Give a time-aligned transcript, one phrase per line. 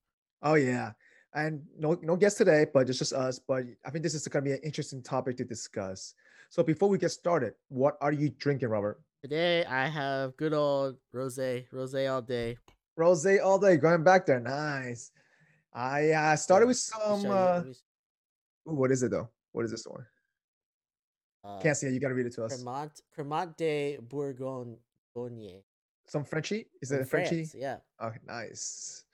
[0.42, 0.92] Oh yeah,
[1.34, 3.38] and no no guest today, but it's just us.
[3.38, 6.14] But I think this is going to be an interesting topic to discuss.
[6.48, 8.98] So before we get started, what are you drinking, Robert?
[9.20, 12.56] Today I have good old rosé, rosé all day.
[12.96, 14.40] Rose all day, going back there.
[14.40, 15.10] Nice.
[15.72, 17.24] I uh, started with some.
[17.30, 17.62] Uh,
[18.68, 19.30] ooh, what is it though?
[19.52, 20.04] What is this one?
[21.44, 21.92] Uh, Can't see it.
[21.92, 22.62] You got to read it to us.
[22.62, 24.76] Cremant, Cremant de Bourgogne.
[26.06, 26.66] Some Frenchy?
[26.80, 27.48] Is it a Frenchy?
[27.54, 27.78] Yeah.
[28.02, 29.04] Okay, nice.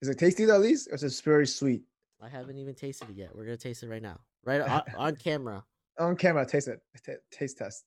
[0.00, 1.82] Is it tasty at least, or is it very sweet?
[2.22, 3.34] I haven't even tasted it yet.
[3.34, 5.64] We're gonna taste it right now, right on, on camera.
[5.98, 6.80] On camera, taste it.
[7.04, 7.84] T- taste test.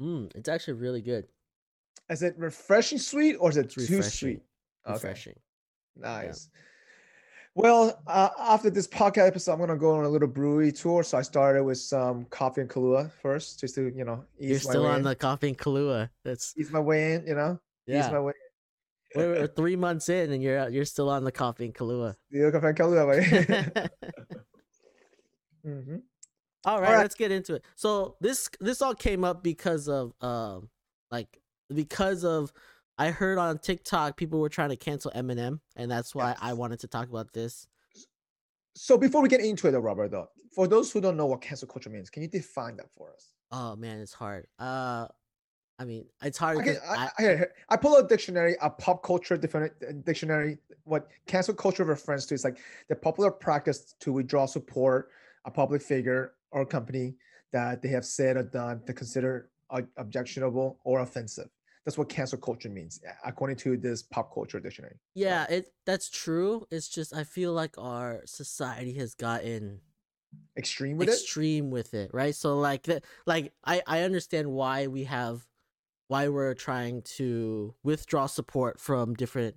[0.00, 1.26] Mm, it's actually really good.
[2.10, 4.42] Is it refreshing sweet or is it too sweet?
[4.86, 5.34] Refreshing.
[5.96, 6.50] Nice.
[6.52, 6.60] Yeah.
[7.56, 11.04] Well, uh, after this podcast episode, I'm gonna go on a little brewery tour.
[11.04, 14.24] So I started with some coffee and Kahlua first, just to you know.
[14.38, 15.02] You're still on in.
[15.04, 16.10] the coffee and Kahlua.
[16.24, 17.60] That's ease my way in, you know.
[17.86, 18.04] Yeah.
[18.04, 18.32] Ease my way.
[19.14, 19.20] In.
[19.20, 22.16] We're three months in, and you're you're still on the coffee and Kahlua.
[22.32, 23.06] The coffee and Kahlua,
[25.66, 25.96] mm-hmm.
[26.66, 27.64] All right, all right, let's get into it.
[27.76, 30.70] So this this all came up because of um
[31.12, 31.40] like
[31.72, 32.52] because of
[32.98, 36.38] I heard on TikTok people were trying to cancel Eminem, and that's why yes.
[36.40, 37.66] I wanted to talk about this.
[38.76, 41.40] So before we get into it, though, Robert, though, for those who don't know what
[41.40, 43.34] cancel culture means, can you define that for us?
[43.50, 44.46] Oh man, it's hard.
[44.58, 45.06] Uh,
[45.78, 46.58] I mean, it's hard.
[46.58, 50.58] Okay, I, I, I, pull a dictionary, a pop culture uh, dictionary.
[50.84, 52.58] What cancel culture refers to is like
[52.88, 55.10] the popular practice to withdraw support
[55.44, 57.16] a public figure or company
[57.52, 59.50] that they have said or done to consider
[59.96, 61.48] objectionable or offensive.
[61.84, 64.96] That's what cancel culture means, according to this pop culture dictionary.
[65.14, 66.66] Yeah, it that's true.
[66.70, 69.80] It's just I feel like our society has gotten
[70.56, 71.72] extreme with extreme it?
[71.72, 72.34] with it, right?
[72.34, 75.46] So like that, like I I understand why we have
[76.08, 79.56] why we're trying to withdraw support from different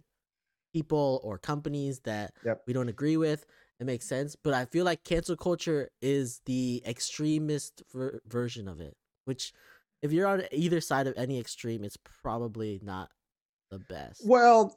[0.74, 2.62] people or companies that yep.
[2.68, 3.46] we don't agree with.
[3.80, 8.82] It makes sense, but I feel like cancel culture is the extremist ver- version of
[8.82, 9.54] it, which
[10.02, 13.10] if you're on either side of any extreme, it's probably not
[13.72, 14.22] the best.
[14.26, 14.76] Well,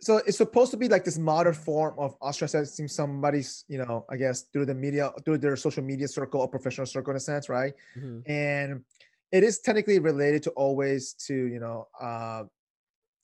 [0.00, 4.16] so it's supposed to be like this modern form of ostracizing somebody's, you know, I
[4.16, 7.48] guess through the media, through their social media circle or professional circle in a sense,
[7.48, 7.74] right?
[7.98, 8.30] Mm-hmm.
[8.30, 8.84] And
[9.30, 12.44] it is technically related to always to, you know, uh,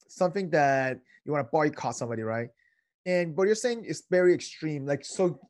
[0.08, 2.48] something that you want to boycott somebody, right?
[3.06, 4.84] And what you're saying is very extreme.
[4.84, 5.40] Like, so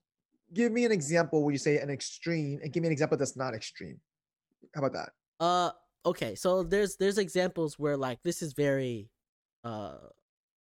[0.55, 3.37] give me an example where you say an extreme and give me an example that's
[3.37, 3.99] not extreme.
[4.75, 5.45] How about that?
[5.45, 5.71] Uh,
[6.06, 9.10] okay so there's there's examples where like this is very
[9.64, 9.97] uh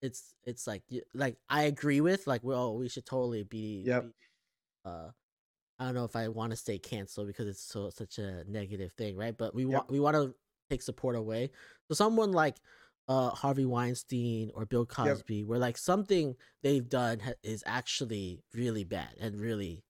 [0.01, 0.81] it's it's like
[1.13, 4.03] like i agree with like well we should totally be, yep.
[4.03, 4.09] Be,
[4.85, 5.09] uh
[5.79, 8.91] i don't know if i want to say cancel because it's so such a negative
[8.93, 9.71] thing right but we yep.
[9.71, 10.33] want we want to
[10.69, 11.51] take support away
[11.87, 12.55] so someone like
[13.07, 15.47] uh harvey weinstein or bill cosby yep.
[15.47, 19.83] where like something they've done ha- is actually really bad and really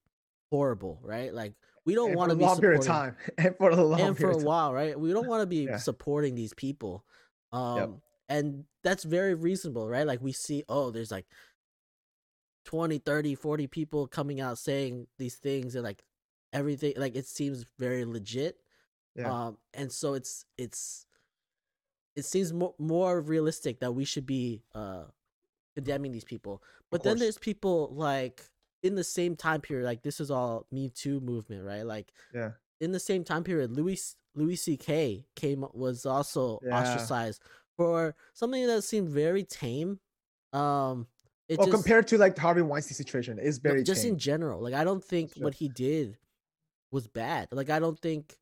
[0.56, 1.54] horrible right like
[1.86, 4.32] we don't want to be long period of time and for a long and for
[4.32, 5.00] a while, right?
[5.00, 5.78] We don't want to be yeah.
[5.78, 7.06] supporting these people,
[7.52, 7.90] um, yep.
[8.28, 10.06] and that's very reasonable, right?
[10.06, 11.28] Like we see, oh, there's like
[12.66, 16.04] 20, 30, 40 people coming out saying these things, and like
[16.52, 18.58] everything, like it seems very legit.
[19.16, 19.32] Yeah.
[19.32, 21.06] Um, and so it's it's
[22.16, 25.04] it seems more more realistic that we should be uh
[25.76, 26.64] condemning these people.
[26.90, 28.44] But then there's people like
[28.86, 31.84] in the same time period, like this is all Me Too movement, right?
[31.84, 35.26] Like yeah, in the same time period, Louis Louis C.K.
[35.36, 36.80] came was also yeah.
[36.80, 37.42] ostracized
[37.76, 40.00] for something that seemed very tame.
[40.54, 41.08] Um,
[41.50, 44.14] it well, just, compared to like Harvey Weinstein situation, is very just tame.
[44.14, 44.62] in general.
[44.62, 46.18] Like I don't think what he did
[46.92, 47.48] was bad.
[47.52, 48.38] Like I don't think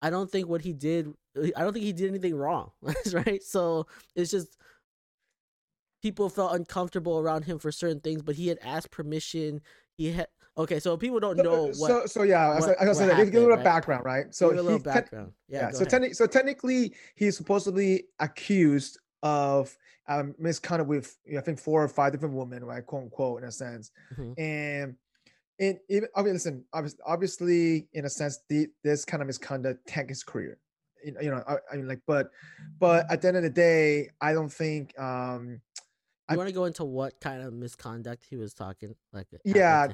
[0.00, 2.70] I don't think what he did I don't think he did anything wrong.
[3.12, 3.42] right?
[3.42, 4.56] So it's just
[6.04, 9.62] people felt uncomfortable around him for certain things, but he had asked permission.
[9.96, 10.26] He had
[10.58, 11.88] okay, so people don't know so, what.
[11.88, 13.64] So, so yeah, what, I I give a little right?
[13.64, 14.26] background, right?
[14.34, 15.28] So give a little background.
[15.28, 15.60] Te- yeah.
[15.60, 19.74] yeah so, te- so technically, he's supposedly accused of
[20.06, 22.84] um, misconduct with I think four or five different women, right?
[22.84, 24.38] "Quote unquote," in a sense, mm-hmm.
[24.38, 24.96] and.
[25.60, 26.64] In even I mean, listen.
[26.72, 30.58] Obviously, obviously, in a sense, the, this kind of misconduct tank his career.
[31.04, 32.30] You know, I, I mean, like, but,
[32.80, 35.60] but at the end of the day, I don't think um
[36.30, 39.88] you want to go into what kind of misconduct he was talking like yeah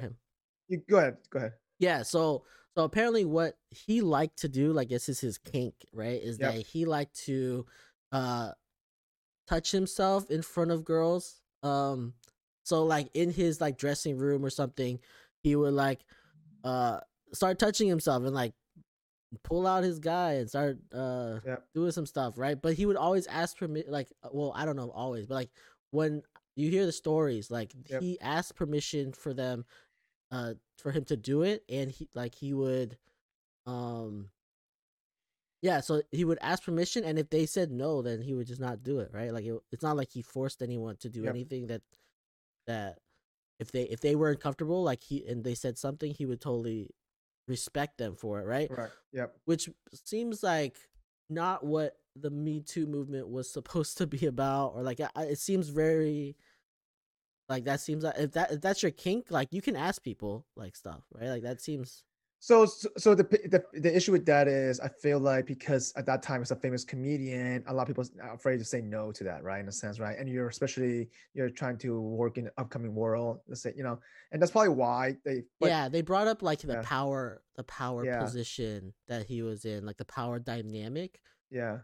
[0.69, 2.45] you go ahead go ahead yeah so
[2.77, 6.55] so apparently what he liked to do like this is his kink right is yep.
[6.55, 7.67] that he liked to
[8.13, 8.51] uh
[9.49, 12.15] touch himself in front of girls um
[12.63, 14.99] so like in his like dressing room or something
[15.43, 16.01] he would like
[16.65, 17.01] uh
[17.33, 18.53] start touching himself and like
[19.45, 21.65] pull out his guy and start uh yep.
[21.75, 24.77] doing some stuff right but he would always ask for me like well i don't
[24.77, 25.51] know always but like
[25.91, 26.23] when
[26.57, 28.03] you hear the stories, like yep.
[28.03, 29.65] he asked permission for them,
[30.31, 32.97] uh, for him to do it, and he like he would,
[33.67, 34.29] um,
[35.63, 38.61] yeah, so he would ask permission, and if they said no, then he would just
[38.61, 39.33] not do it, right?
[39.33, 41.31] Like it, it's not like he forced anyone to do yep.
[41.31, 41.83] anything that
[42.67, 42.99] that
[43.59, 46.91] if they if they were uncomfortable, like he and they said something, he would totally
[47.47, 48.71] respect them for it, right?
[48.71, 48.91] Right.
[49.13, 49.37] Yep.
[49.45, 49.69] Which
[50.05, 50.77] seems like
[51.29, 55.69] not what the Me Too movement was supposed to be about, or like it seems
[55.69, 56.37] very
[57.49, 60.47] like that seems like if that if that's your kink, like you can ask people
[60.57, 61.29] like stuff, right?
[61.29, 62.05] Like that seems.
[62.43, 66.23] So, so the, the the issue with that is, I feel like because at that
[66.23, 69.25] time it's a famous comedian, a lot of people are afraid to say no to
[69.25, 69.61] that, right?
[69.61, 70.17] In a sense, right?
[70.19, 73.99] And you're especially you're trying to work in the upcoming world, let's say, you know,
[74.33, 75.43] and that's probably why they.
[75.59, 76.83] But, yeah, they brought up like the yeah.
[76.83, 78.23] power, the power yeah.
[78.23, 81.21] position that he was in, like the power dynamic.
[81.51, 81.79] Yeah.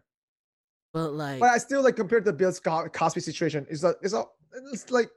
[0.97, 2.51] But like, but I still like compared to the Bill
[2.89, 3.67] Cosby situation.
[3.69, 4.25] Is a it's a
[4.73, 5.11] it's like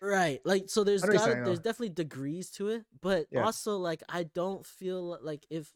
[0.00, 3.42] right like so there's got there's definitely degrees to it but yeah.
[3.42, 5.70] also like i don't feel like if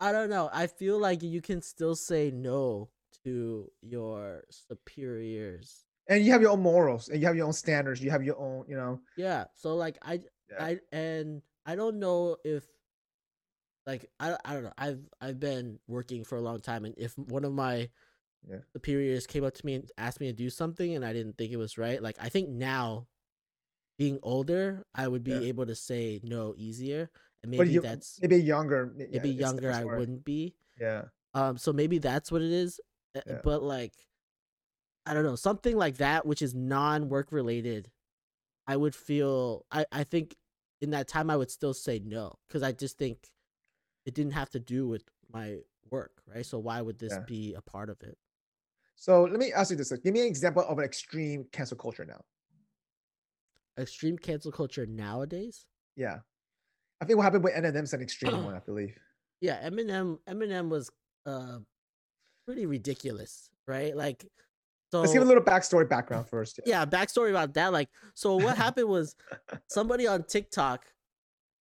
[0.00, 2.88] i don't know i feel like you can still say no
[3.24, 8.02] to your superiors and you have your own morals and you have your own standards
[8.02, 10.18] you have your own you know yeah so like i
[10.50, 10.64] yeah.
[10.64, 12.64] i and i don't know if
[13.86, 17.16] like I, I don't know i've i've been working for a long time and if
[17.16, 17.88] one of my
[18.48, 18.58] yeah.
[18.72, 21.52] superiors came up to me and asked me to do something and i didn't think
[21.52, 23.06] it was right like i think now
[23.98, 25.40] being older i would be yeah.
[25.40, 27.10] able to say no easier
[27.42, 31.02] and maybe you, that's maybe younger maybe yeah, younger i wouldn't be yeah
[31.34, 32.80] um so maybe that's what it is
[33.14, 33.38] yeah.
[33.42, 33.94] but like
[35.06, 37.90] i don't know something like that which is non-work related
[38.66, 40.36] i would feel i i think
[40.82, 43.30] in that time i would still say no because i just think
[44.06, 45.58] it didn't have to do with my
[45.90, 46.46] work, right?
[46.46, 47.24] So why would this yeah.
[47.26, 48.16] be a part of it?
[48.94, 52.06] So let me ask you this: Give me an example of an extreme cancel culture
[52.06, 52.22] now.
[53.78, 55.66] Extreme cancel culture nowadays?
[55.96, 56.20] Yeah,
[57.00, 58.96] I think what happened with Eminem's an extreme one, I believe.
[59.40, 60.18] Yeah, Eminem.
[60.26, 60.90] Eminem was
[61.26, 61.58] uh
[62.46, 63.94] pretty ridiculous, right?
[63.94, 64.24] Like,
[64.90, 66.60] so let's give a little backstory background first.
[66.64, 66.80] Yeah.
[66.80, 67.72] yeah, backstory about that.
[67.72, 69.14] Like, so what happened was
[69.66, 70.86] somebody on TikTok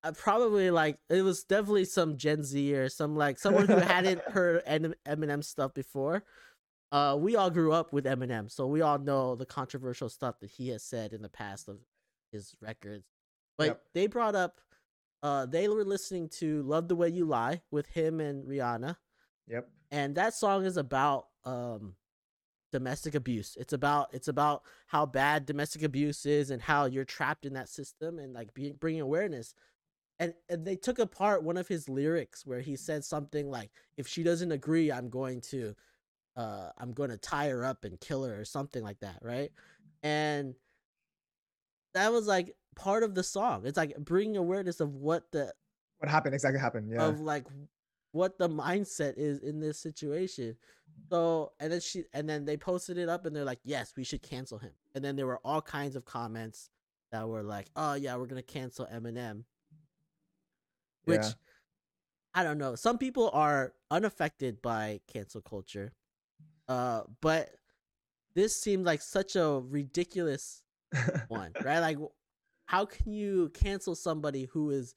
[0.06, 4.22] uh, probably like it was definitely some Gen Z or some like someone who hadn't
[4.32, 6.24] heard Eminem stuff before.
[6.92, 10.52] Uh, we all grew up with Eminem, so we all know the controversial stuff that
[10.52, 11.80] he has said in the past of
[12.32, 13.08] his records.
[13.58, 13.82] But yep.
[13.94, 14.62] they brought up,
[15.24, 18.98] uh, they were listening to "Love the Way You Lie" with him and Rihanna.
[19.48, 19.68] Yep.
[19.92, 21.96] And that song is about um
[22.72, 23.58] domestic abuse.
[23.60, 27.70] It's about it's about how bad domestic abuse is and how you're trapped in that
[27.70, 29.56] system and like being bringing awareness
[30.20, 34.08] and, and they took apart one of his lyrics where he said something like if
[34.08, 35.76] she doesn't agree i'm going to
[36.38, 39.52] uh i'm going to tie her up and kill her or something like that right?
[40.04, 40.54] And
[41.96, 43.64] that was like part of the song.
[43.66, 45.52] It's like bringing awareness of what the
[45.98, 47.06] what happened exactly happened yeah.
[47.06, 47.46] of like
[48.12, 50.56] what the mindset is in this situation.
[51.10, 54.04] So and then she and then they posted it up and they're like yes we
[54.04, 54.72] should cancel him.
[54.94, 56.70] And then there were all kinds of comments
[57.12, 59.44] that were like oh yeah we're gonna cancel eminem
[61.06, 61.32] which yeah.
[62.34, 62.76] I don't know.
[62.76, 65.94] Some people are unaffected by cancel culture,
[66.68, 67.50] uh, but
[68.36, 70.64] this seemed like such a ridiculous
[71.30, 71.80] one, right?
[71.80, 71.98] Like,
[72.66, 74.96] how can you cancel somebody who is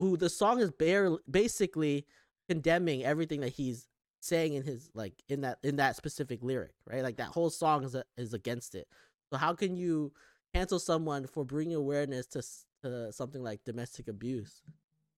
[0.00, 2.06] who the song is bare basically
[2.48, 3.88] condemning everything that he's
[4.20, 7.02] saying in his like in that in that specific lyric, right?
[7.02, 8.86] Like that whole song is a, is against it.
[9.32, 10.12] So how can you
[10.54, 12.42] cancel someone for bringing awareness to
[12.82, 14.62] to something like domestic abuse?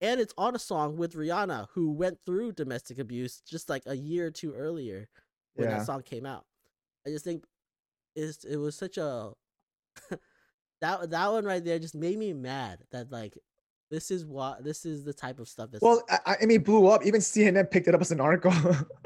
[0.01, 3.97] And it's on a song with Rihanna, who went through domestic abuse just like a
[3.97, 5.09] year or two earlier
[5.55, 5.79] when yeah.
[5.79, 6.45] that song came out.
[7.07, 7.45] I just think
[8.15, 9.33] it's, it was such a
[10.81, 13.39] that that one right there just made me mad that like
[13.91, 16.89] this is what this is the type of stuff that's well I, I mean blew
[16.89, 17.05] up.
[17.07, 18.53] Even cnn picked it up as an article.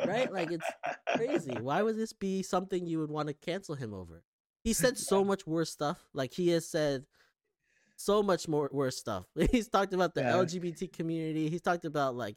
[0.04, 0.32] Right?
[0.32, 0.66] Like it's
[1.14, 1.56] crazy.
[1.60, 4.22] Why would this be something you would want to cancel him over?
[4.64, 6.02] He said so much worse stuff.
[6.14, 7.04] Like he has said
[8.00, 10.32] so much more worse stuff he's talked about the yeah.
[10.32, 12.36] lgbt community he's talked about like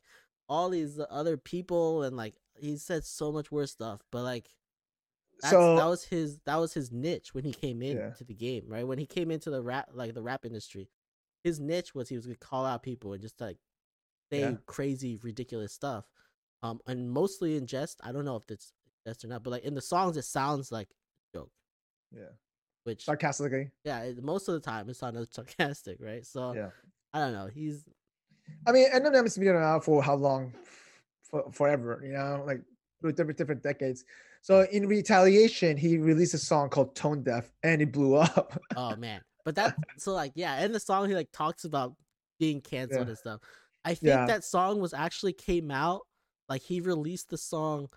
[0.49, 4.49] all these other people and like he said so much worse stuff but like
[5.39, 8.25] so that was his that was his niche when he came into yeah.
[8.27, 10.89] the game right when he came into the rap like the rap industry
[11.43, 13.57] his niche was he was gonna call out people and just like
[14.33, 14.53] say yeah.
[14.65, 16.05] crazy, ridiculous stuff.
[16.61, 17.99] Um, and mostly in jest.
[18.03, 18.71] I don't know if it's
[19.05, 20.89] jest or not, but like in the songs, it sounds like
[21.33, 21.51] joke.
[22.11, 22.33] Yeah.
[22.83, 23.71] Which sarcastically.
[23.83, 26.25] Yeah, most of the time it sounded sarcastic, right?
[26.25, 26.69] So yeah,
[27.13, 27.47] I don't know.
[27.47, 27.85] He's.
[28.67, 30.53] I mean, Eminem's been around for how long?
[31.23, 32.61] For forever, you know, like
[33.01, 34.03] through different different decades.
[34.41, 38.59] So in retaliation, he released a song called "Tone Deaf" and it blew up.
[38.75, 41.95] oh man, but that so like yeah, in the song he like talks about
[42.39, 43.09] being canceled yeah.
[43.09, 43.41] and stuff.
[43.85, 44.25] I think yeah.
[44.25, 46.01] that song was actually came out
[46.49, 47.87] like he released the song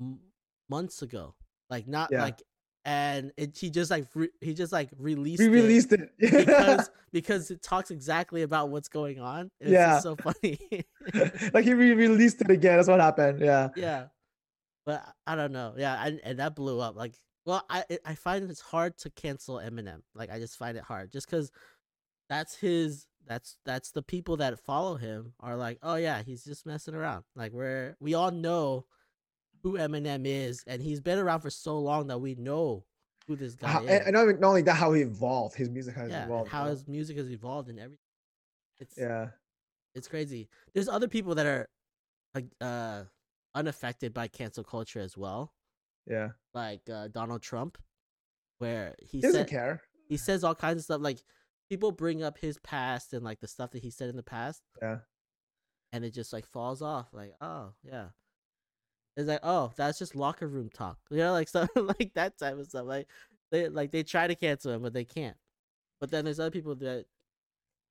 [0.00, 0.18] m-
[0.68, 1.34] months ago.
[1.70, 2.22] Like not yeah.
[2.22, 2.42] like
[2.88, 6.46] and it, he just like re- he just like released re-released it, it.
[6.46, 9.50] because because it talks exactly about what's going on.
[9.60, 10.58] It's yeah, so funny.
[11.52, 12.76] like he re-released it again.
[12.76, 13.40] That's what happened.
[13.40, 14.06] Yeah, yeah.
[14.86, 15.74] But I don't know.
[15.76, 16.96] Yeah, and, and that blew up.
[16.96, 17.12] Like
[17.44, 20.00] well, I I find it's hard to cancel Eminem.
[20.14, 21.52] Like I just find it hard, just because
[22.30, 23.06] that's his.
[23.26, 27.24] That's that's the people that follow him are like, oh yeah, he's just messing around.
[27.36, 28.86] Like we're we all know
[29.62, 32.84] who Eminem is, and he's been around for so long that we know
[33.26, 34.06] who this guy how, is.
[34.06, 36.50] And not, not only that, how he evolved, his music has yeah, evolved.
[36.50, 37.98] How his music has evolved and everything.
[38.78, 39.28] It's yeah,
[39.94, 40.48] it's crazy.
[40.72, 41.68] There's other people that are
[42.34, 43.04] like uh
[43.54, 45.52] unaffected by cancel culture as well.
[46.06, 46.28] Yeah.
[46.54, 47.76] Like uh, Donald Trump,
[48.58, 49.82] where he, he doesn't said, care.
[50.08, 51.00] He says all kinds of stuff.
[51.02, 51.18] Like
[51.68, 54.62] people bring up his past and like the stuff that he said in the past.
[54.80, 54.98] Yeah.
[55.92, 57.08] And it just like falls off.
[57.12, 58.08] Like, oh yeah.
[59.18, 60.96] It's like, oh, that's just locker room talk.
[61.10, 62.86] You know, like stuff like that type of stuff.
[62.86, 63.08] Like
[63.50, 65.36] they like they try to cancel him, but they can't.
[66.00, 67.06] But then there's other people that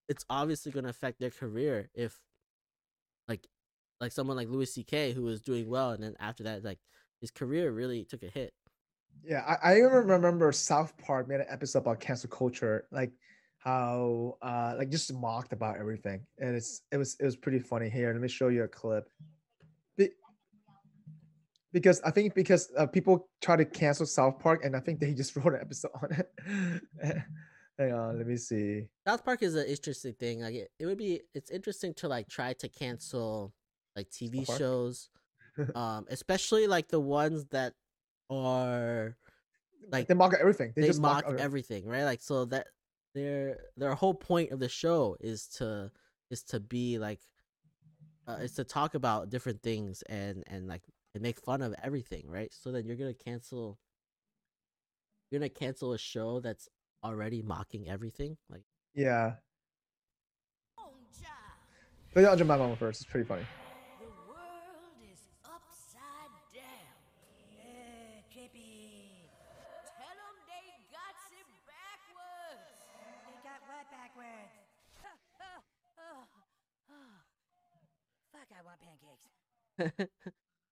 [0.07, 2.17] it's obviously gonna affect their career if
[3.27, 3.45] like
[3.99, 5.11] like someone like Louis C.K.
[5.11, 6.79] who was doing well, and then after that, like
[7.19, 8.53] his career really took a hit.
[9.21, 13.11] Yeah, I, I even remember South Park made an episode about cancel culture, like
[13.57, 17.89] how uh like just mocked about everything, and it's it was it was pretty funny.
[17.89, 19.09] Here, let me show you a clip.
[21.71, 24.99] Be- because I think because uh, people try to cancel South Park, and I think
[24.99, 26.31] they just wrote an episode on it.
[27.79, 28.87] Hang on, let me see.
[29.07, 30.41] South Park is an interesting thing.
[30.41, 33.53] Like it, it would be, it's interesting to like try to cancel
[33.95, 35.09] like TV shows
[35.75, 37.73] um, especially like the ones that
[38.29, 39.17] are
[39.91, 40.73] like they mock everything.
[40.75, 42.03] They, they just mock, mock everything, right?
[42.03, 42.67] Like so that
[43.13, 45.91] their their whole point of the show is to
[46.29, 47.21] is to be like
[48.27, 50.83] uh, is to talk about different things and and like
[51.17, 52.53] and make fun of everything, right?
[52.53, 53.79] So then you're gonna cancel
[55.29, 56.69] you're gonna cancel a show that's
[57.03, 59.33] already mocking everything, like yeah.
[62.15, 63.01] Look at Aunt Jemima first.
[63.01, 63.45] It's pretty funny.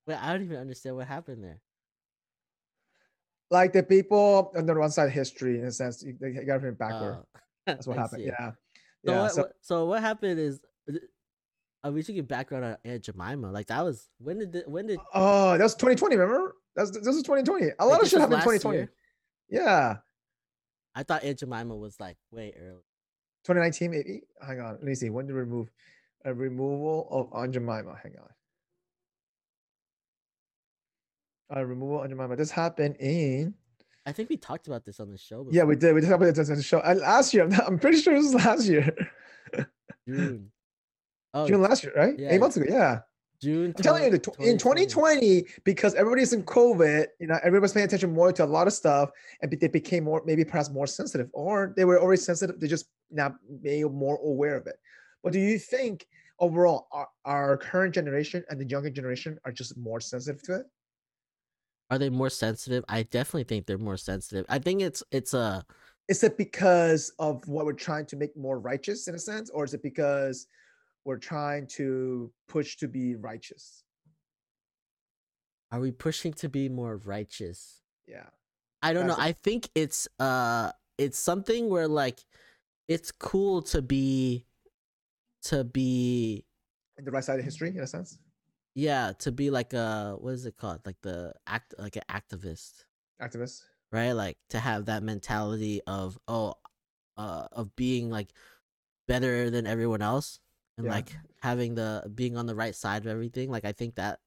[0.07, 0.21] I want pancakes.
[0.21, 1.62] well, I don't even understand what happened there.
[3.51, 7.24] Like the people on the one side history in a sense, they got it backward.
[7.35, 8.24] Uh, That's what happened.
[8.24, 8.51] Yeah.
[9.05, 9.21] So yeah.
[9.21, 10.59] What, so, so what happened is
[11.91, 13.51] we should get background on Aunt Jemima.
[13.51, 16.55] Like that was when did the, when did Oh, that was 2020, remember?
[16.75, 17.67] That's this was 2020.
[17.77, 18.77] A lot like of shit happened in 2020.
[18.77, 18.91] Year?
[19.50, 19.97] Yeah.
[20.95, 22.81] I thought Aunt Jemima was like way early.
[23.45, 24.21] 2019, maybe.
[24.45, 24.74] Hang on.
[24.74, 25.12] Let me see.
[25.12, 25.69] When did we remove?
[26.25, 27.95] a removal of Aunt Jemima.
[28.01, 28.29] Hang on.
[31.50, 32.36] A removal of Aunt Jemima.
[32.36, 33.54] This happened in.
[34.06, 35.44] I think we talked about this on the show.
[35.44, 35.54] Before.
[35.54, 35.94] Yeah, we did.
[35.94, 36.80] We talked about this on the show.
[36.80, 38.96] And last year, I'm, not, I'm pretty sure it was last year.
[40.08, 40.52] June.
[41.34, 42.18] Oh, June last year, right?
[42.18, 42.30] Yeah.
[42.32, 42.66] Eight months ago.
[42.70, 43.00] Yeah.
[43.42, 43.74] June.
[43.74, 44.52] 20, I'm telling you, 2020.
[44.52, 48.68] in 2020, because everybody's in COVID, you know, everybody's paying attention more to a lot
[48.68, 49.10] of stuff,
[49.42, 52.60] and they became more, maybe perhaps more sensitive, or they were already sensitive.
[52.60, 54.78] They just now made more aware of it.
[55.24, 56.08] But do you think
[56.40, 60.66] overall our, our current generation and the younger generation are just more sensitive to it?
[61.89, 62.84] Are they more sensitive?
[62.89, 64.46] I definitely think they're more sensitive.
[64.50, 65.63] I think it's it's a.
[66.08, 69.63] Is it because of what we're trying to make more righteous in a sense, or
[69.63, 70.48] is it because
[71.04, 73.84] we're trying to push to be righteous?
[75.72, 77.82] Are we pushing to be more righteous?
[78.08, 78.27] Yeah.
[78.82, 79.24] I don't That's know.
[79.24, 82.20] A- I think it's uh it's something where like
[82.88, 84.46] it's cool to be
[85.44, 86.46] to be
[86.98, 88.20] in the right side of history in a sense.
[88.75, 90.82] Yeah, to be like a what is it called?
[90.86, 92.84] Like the act like an activist.
[93.22, 93.63] Activist.
[93.91, 94.12] Right?
[94.12, 96.55] Like to have that mentality of oh
[97.17, 98.29] uh of being like
[99.08, 100.39] better than everyone else
[100.77, 100.91] and yeah.
[100.91, 103.50] like having the being on the right side of everything.
[103.50, 104.20] Like I think that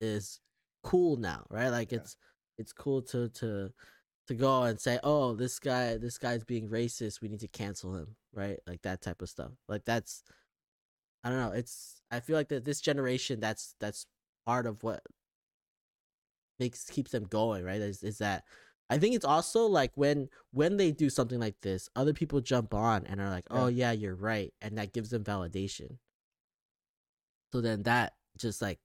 [0.00, 0.40] is
[0.82, 1.68] cool now, right?
[1.68, 1.98] Like yeah.
[1.98, 2.16] it's
[2.58, 3.70] it's cool to to
[4.26, 7.20] to go and say, "Oh, this guy, this guy's being racist.
[7.20, 8.58] We need to cancel him," right?
[8.66, 9.52] Like that type of stuff.
[9.68, 10.22] Like that's
[11.24, 11.52] I don't know.
[11.52, 14.06] It's I feel like that this generation that's that's
[14.46, 15.02] part of what
[16.58, 17.80] makes keeps them going, right?
[17.80, 18.44] Is is that
[18.90, 22.74] I think it's also like when when they do something like this, other people jump
[22.74, 25.98] on and are like, "Oh yeah, you're right," and that gives them validation.
[27.52, 28.80] So then that just like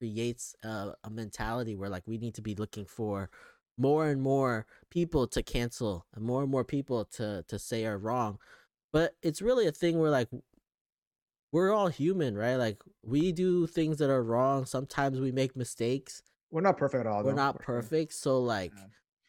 [0.00, 3.30] creates a, a mentality where like we need to be looking for
[3.76, 7.98] more and more people to cancel and more and more people to to say are
[7.98, 8.38] wrong.
[8.92, 10.28] But it's really a thing where like
[11.52, 12.56] we're all human, right?
[12.56, 14.66] Like we do things that are wrong.
[14.66, 16.22] Sometimes we make mistakes.
[16.50, 17.22] We're not perfect at all.
[17.22, 17.36] We're though.
[17.36, 18.14] not perfect.
[18.14, 18.84] So like yeah.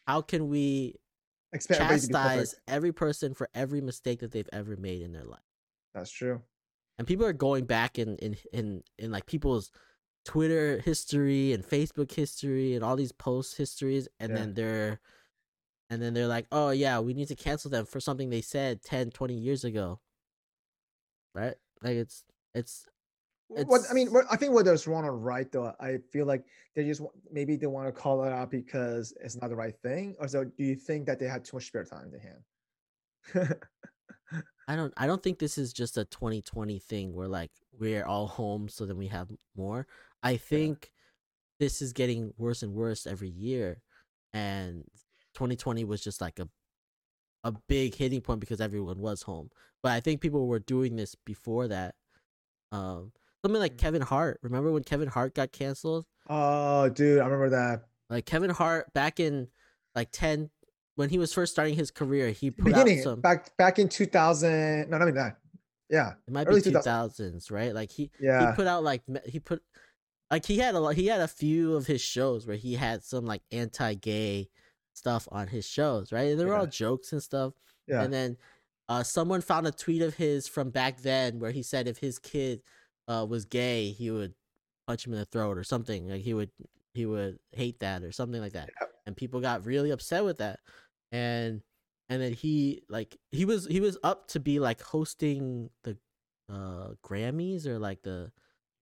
[0.06, 0.96] how can we
[1.52, 5.40] Expect chastise every person for every mistake that they've ever made in their life?
[5.94, 6.42] That's true.
[6.98, 9.70] And people are going back in in in, in like people's
[10.24, 14.36] Twitter history and Facebook history and all these post histories and yeah.
[14.36, 15.00] then they're
[15.88, 18.82] and then they're like, "Oh yeah, we need to cancel them for something they said
[18.82, 19.98] 10, 20 years ago."
[21.34, 21.54] Right?
[21.82, 22.86] Like it's it's
[23.56, 26.24] it's, what I mean, what, I think whether it's wrong or right, though, I feel
[26.24, 26.44] like
[26.76, 30.14] they just maybe they want to call it out because it's not the right thing,
[30.20, 33.56] or so do you think that they had too much spare time in their hand?
[34.68, 34.94] I don't.
[34.96, 38.86] I don't think this is just a 2020 thing where like we're all home, so
[38.86, 39.88] then we have more.
[40.22, 41.66] I think yeah.
[41.66, 43.82] this is getting worse and worse every year,
[44.32, 44.84] and
[45.34, 46.48] 2020 was just like a
[47.42, 49.50] a big hitting point because everyone was home.
[49.82, 51.94] But I think people were doing this before that.
[52.72, 53.12] Um,
[53.42, 53.78] something like mm.
[53.78, 54.38] Kevin Hart.
[54.42, 56.06] Remember when Kevin Hart got canceled?
[56.28, 57.86] Oh, dude, I remember that.
[58.08, 59.48] Like Kevin Hart back in
[59.94, 60.50] like ten
[60.96, 63.88] when he was first starting his career, he put Beginning, out some back back in
[63.88, 64.90] two thousand.
[64.90, 65.38] No, I mean that.
[65.88, 67.74] Yeah, it might be two thousands, right?
[67.74, 69.62] Like he yeah he put out like he put
[70.30, 70.94] like he had a lot.
[70.94, 74.48] He had a few of his shows where he had some like anti-gay
[74.92, 76.36] stuff on his shows, right?
[76.36, 76.60] they were yeah.
[76.60, 77.54] all jokes and stuff.
[77.86, 78.02] Yeah.
[78.02, 78.36] And then
[78.90, 82.18] uh, someone found a tweet of his from back then where he said if his
[82.18, 82.60] kid
[83.06, 84.34] uh, was gay, he would
[84.88, 86.08] punch him in the throat or something.
[86.08, 86.50] Like he would
[86.92, 88.68] he would hate that or something like that.
[89.06, 90.58] And people got really upset with that.
[91.12, 91.62] And
[92.08, 95.96] and then he like he was he was up to be like hosting the
[96.52, 98.32] uh Grammys or like the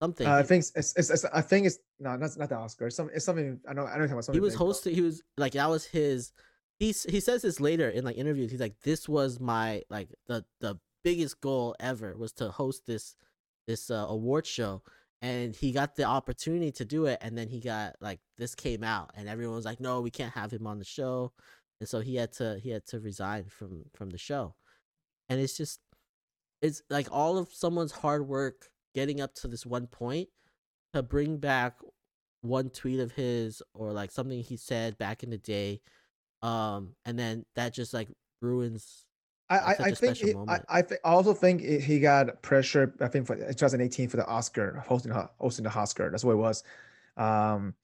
[0.02, 0.26] something.
[0.26, 2.86] Uh, I think it's, it's, it's, I think it's no, not not the Oscar.
[2.86, 3.84] It's, some, it's something I know.
[3.84, 4.34] I don't know something.
[4.34, 4.94] He was hosting.
[4.94, 6.32] He was like that was his
[6.78, 8.50] he he says this later in like interviews.
[8.50, 13.16] He's like, this was my like the the biggest goal ever was to host this
[13.66, 14.82] this uh, award show,
[15.20, 18.84] and he got the opportunity to do it, and then he got like this came
[18.84, 21.32] out, and everyone was like, no, we can't have him on the show,
[21.80, 24.54] and so he had to he had to resign from from the show,
[25.28, 25.80] and it's just
[26.62, 30.28] it's like all of someone's hard work getting up to this one point
[30.94, 31.74] to bring back
[32.42, 35.80] one tweet of his or like something he said back in the day
[36.42, 38.08] um, and then that just like
[38.40, 39.04] ruins.
[39.50, 42.94] I I, I think he, I I, th- I also think he got pressure.
[43.00, 46.10] I think for 2018 for the Oscar hosting hosting the Oscar.
[46.10, 46.64] That's what it was.
[47.16, 47.74] Um,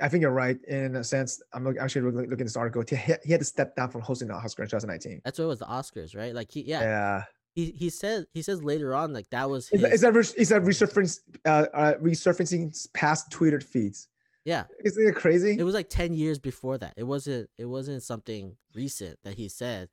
[0.00, 1.42] I think you're right in a sense.
[1.52, 2.82] I'm actually looking at this article.
[2.88, 5.20] He, he had to step down from hosting the Oscar in 2019.
[5.24, 6.34] That's what it was the Oscars, right?
[6.34, 7.22] Like he, yeah, yeah.
[7.54, 9.82] He he said he says later on like that was his...
[9.82, 14.08] is that is that resurfacing uh, uh resurfacing past tweeted feeds.
[14.44, 14.64] Yeah.
[14.84, 15.56] Isn't it crazy?
[15.58, 16.94] It was like 10 years before that.
[16.96, 19.88] It wasn't it wasn't something recent that he said.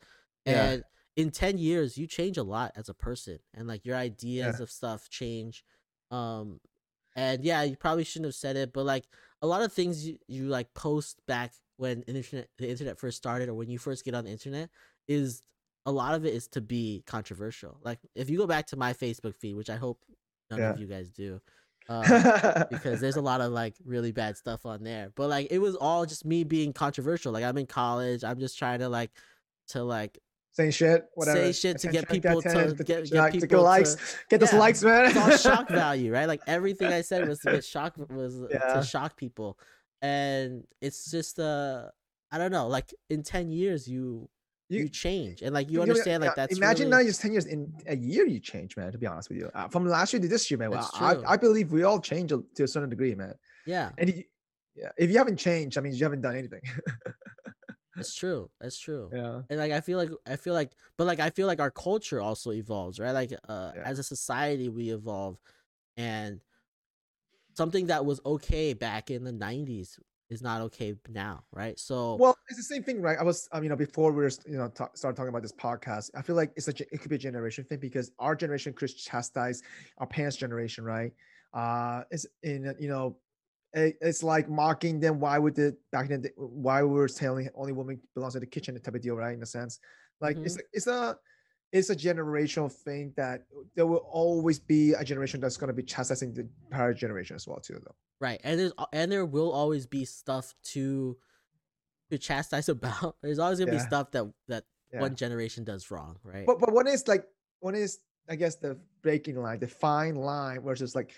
[0.45, 0.83] And
[1.17, 1.23] yeah.
[1.23, 4.63] in 10 years you change a lot as a person and like your ideas yeah.
[4.63, 5.63] of stuff change.
[6.11, 6.59] Um
[7.15, 9.05] and yeah, you probably shouldn't have said it, but like
[9.41, 13.49] a lot of things you, you like post back when internet the internet first started
[13.49, 14.69] or when you first get on the internet
[15.07, 15.41] is
[15.85, 17.77] a lot of it is to be controversial.
[17.83, 19.99] Like if you go back to my Facebook feed, which I hope
[20.49, 20.71] none yeah.
[20.71, 21.41] of you guys do,
[21.89, 25.11] uh, because there's a lot of like really bad stuff on there.
[25.15, 27.31] But like it was all just me being controversial.
[27.31, 29.11] Like I'm in college, I'm just trying to like
[29.69, 30.19] to like
[30.57, 31.37] say shit, whatever.
[31.37, 34.59] Say shit to get people to get, get people to likes, to, get those yeah,
[34.59, 35.05] likes, man.
[35.05, 36.27] it's all shock value, right?
[36.27, 38.73] Like everything I said was to get shock was yeah.
[38.73, 39.57] to shock people,
[40.01, 41.85] and it's just uh,
[42.31, 42.67] I don't know.
[42.67, 44.29] Like in ten years, you
[44.69, 47.03] you, you change and like you, you understand like that's imagine really...
[47.03, 49.49] now just 10 years in a year you change man to be honest with you
[49.53, 52.29] uh, from last year to this year man well, I, I believe we all change
[52.31, 53.33] to a certain degree man
[53.65, 54.23] yeah and you,
[54.75, 56.61] yeah if you haven't changed i mean you haven't done anything
[57.97, 58.51] That's true.
[58.61, 59.09] That's true.
[59.11, 59.41] Yeah.
[59.49, 62.21] And like I feel like I feel like but like I feel like our culture
[62.21, 63.11] also evolves, right?
[63.11, 63.81] Like uh yeah.
[63.83, 65.39] as a society we evolve
[65.97, 66.39] and
[67.55, 69.97] something that was okay back in the 90s
[70.29, 71.79] is not okay now, right?
[71.79, 73.17] So well, it's the same thing, right?
[73.19, 75.53] I was, um, you know, before we were, you know, talk, start talking about this
[75.53, 78.73] podcast, I feel like it's a, it could be a generation thing because our generation
[78.73, 79.61] could chastise
[79.97, 81.13] our parents' generation, right?
[81.53, 83.17] Uh, it's in, you know,
[83.73, 85.19] it's like mocking them.
[85.19, 86.23] Why would the back then?
[86.35, 89.35] Why we were telling only woman belongs to the kitchen type of deal, right?
[89.35, 89.79] In a sense,
[90.19, 90.45] like mm-hmm.
[90.45, 91.17] it's it's a
[91.71, 95.83] it's a generational thing that there will always be a generation that's going to be
[95.83, 99.85] chastising the prior generation as well too though right and there's and there will always
[99.85, 101.17] be stuff to
[102.09, 103.81] to chastise about there's always going to yeah.
[103.81, 105.01] be stuff that that yeah.
[105.01, 107.25] one generation does wrong right but but what is like
[107.59, 107.99] what is
[108.29, 111.11] i guess the breaking line the fine line where it's just like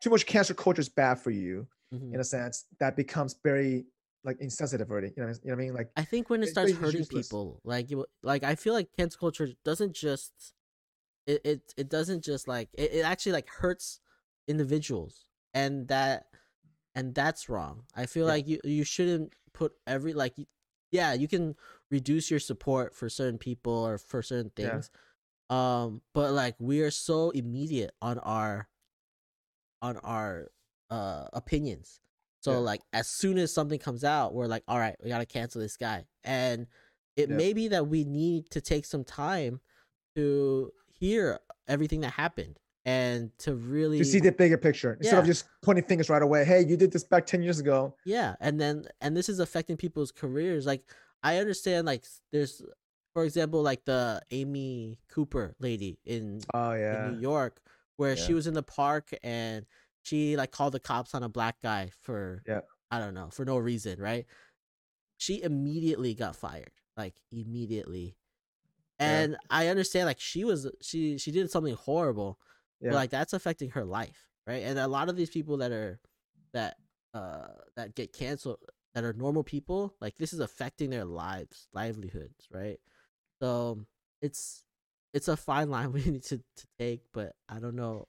[0.00, 2.14] too much cancer culture is bad for you mm-hmm.
[2.14, 3.84] in a sense that becomes very
[4.24, 5.12] like insensitive already.
[5.16, 5.74] You know, you know what I mean?
[5.74, 7.28] Like I think when it starts hurting useless.
[7.28, 10.54] people, like you, like I feel like cancel culture doesn't just
[11.26, 14.00] it it, it doesn't just like it, it actually like hurts
[14.48, 16.26] individuals and that
[16.94, 17.84] and that's wrong.
[17.94, 18.32] I feel yeah.
[18.32, 20.34] like you you shouldn't put every like
[20.90, 21.56] yeah, you can
[21.90, 24.90] reduce your support for certain people or for certain things.
[25.50, 25.82] Yeah.
[25.84, 28.68] Um but like we are so immediate on our
[29.82, 30.48] on our
[30.90, 32.00] uh opinions.
[32.44, 32.58] So yeah.
[32.58, 35.78] like as soon as something comes out, we're like, all right, we gotta cancel this
[35.78, 36.04] guy.
[36.24, 36.66] And
[37.16, 37.36] it yeah.
[37.36, 39.60] may be that we need to take some time
[40.14, 45.20] to hear everything that happened and to really to see the bigger picture instead yeah.
[45.20, 46.44] of just pointing fingers right away.
[46.44, 47.94] Hey, you did this back ten years ago.
[48.04, 50.66] Yeah, and then and this is affecting people's careers.
[50.66, 50.82] Like
[51.22, 52.60] I understand, like there's,
[53.14, 57.62] for example, like the Amy Cooper lady in oh yeah in New York,
[57.96, 59.64] where she was in the park and
[60.04, 63.44] she like called the cops on a black guy for yeah I don't know for
[63.44, 64.26] no reason, right?
[65.16, 68.16] She immediately got fired, like immediately.
[69.00, 69.38] And yeah.
[69.50, 72.38] I understand like she was she she did something horrible,
[72.80, 72.90] yeah.
[72.90, 74.62] but like that's affecting her life, right?
[74.62, 75.98] And a lot of these people that are
[76.52, 76.76] that
[77.14, 78.58] uh that get canceled
[78.94, 82.78] that are normal people, like this is affecting their lives, livelihoods, right?
[83.42, 83.80] So
[84.22, 84.64] it's
[85.12, 88.06] it's a fine line we need to, to take, but I don't know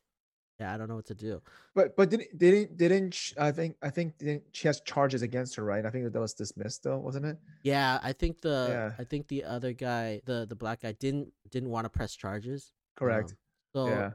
[0.59, 1.41] yeah, I don't know what to do.
[1.73, 4.13] But but didn't didn't didn't I think I think
[4.53, 5.85] she has charges against her, right?
[5.85, 7.37] I think that was dismissed though, wasn't it?
[7.63, 8.91] Yeah, I think the yeah.
[8.97, 12.71] I think the other guy, the the black guy, didn't didn't want to press charges.
[12.95, 13.31] Correct.
[13.31, 13.37] Um,
[13.73, 14.11] so yeah.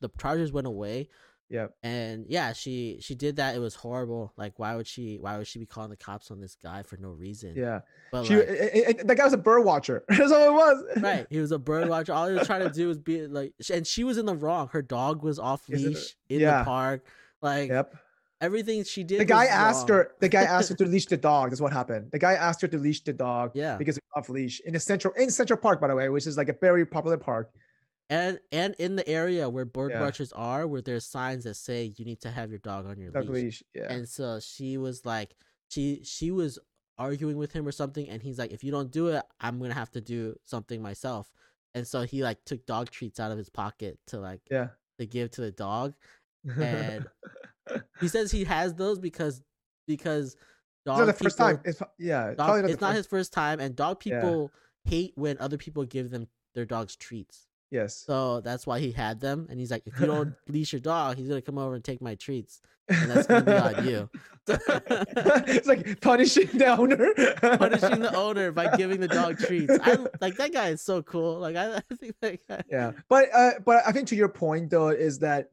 [0.00, 1.08] the charges went away,
[1.50, 1.66] yeah.
[1.82, 3.56] And yeah, she she did that.
[3.56, 4.32] It was horrible.
[4.36, 5.18] Like, why would she?
[5.18, 7.54] Why would she be calling the cops on this guy for no reason?
[7.56, 7.80] Yeah.
[8.12, 10.04] But she, like, it, it, that guy was a bird watcher.
[10.08, 10.84] That's all it was.
[10.98, 11.26] right.
[11.28, 12.12] He was a bird watcher.
[12.12, 14.68] All he was trying to do was be like, and she was in the wrong.
[14.68, 16.60] Her dog was off uh, leash in yeah.
[16.60, 17.04] the park.
[17.42, 17.96] Like, yep.
[18.40, 19.20] Everything she did.
[19.20, 19.98] The guy asked wrong.
[19.98, 20.12] her.
[20.20, 21.50] The guy asked her to leash the dog.
[21.50, 22.12] That's what happened.
[22.12, 23.50] The guy asked her to leash the dog.
[23.54, 23.76] Yeah.
[23.76, 26.54] Because off leash in central in Central Park, by the way, which is like a
[26.54, 27.50] very popular park
[28.10, 30.00] and and in the area where bird yeah.
[30.00, 33.12] watchers are, where there's signs that say you need to have your dog on your
[33.12, 33.42] dog leash.
[33.42, 33.62] leash.
[33.72, 33.92] Yeah.
[33.92, 35.36] And so she was like,
[35.68, 36.58] she she was
[36.98, 39.74] arguing with him or something, and he's like, if you don't do it, I'm gonna
[39.74, 41.30] have to do something myself.
[41.72, 44.68] And so he like took dog treats out of his pocket to like yeah
[44.98, 45.94] to give to the dog,
[46.58, 47.06] and
[48.00, 49.40] he says he has those because
[49.86, 50.36] because
[50.84, 51.60] dog it's the first time.
[51.64, 54.50] It's, yeah, dog, it's not his first time, and dog people
[54.84, 54.90] yeah.
[54.90, 57.46] hate when other people give them their dogs treats.
[57.70, 57.96] Yes.
[57.96, 61.16] So that's why he had them, and he's like, if you don't leash your dog,
[61.16, 64.10] he's gonna come over and take my treats, and that's gonna be on you.
[64.48, 67.14] it's like punishing the owner.
[67.58, 69.72] punishing the owner by giving the dog treats.
[69.82, 71.38] I like that guy is so cool.
[71.38, 72.62] Like I, I think that guy.
[72.68, 75.50] Yeah, but uh, but I think to your point though is that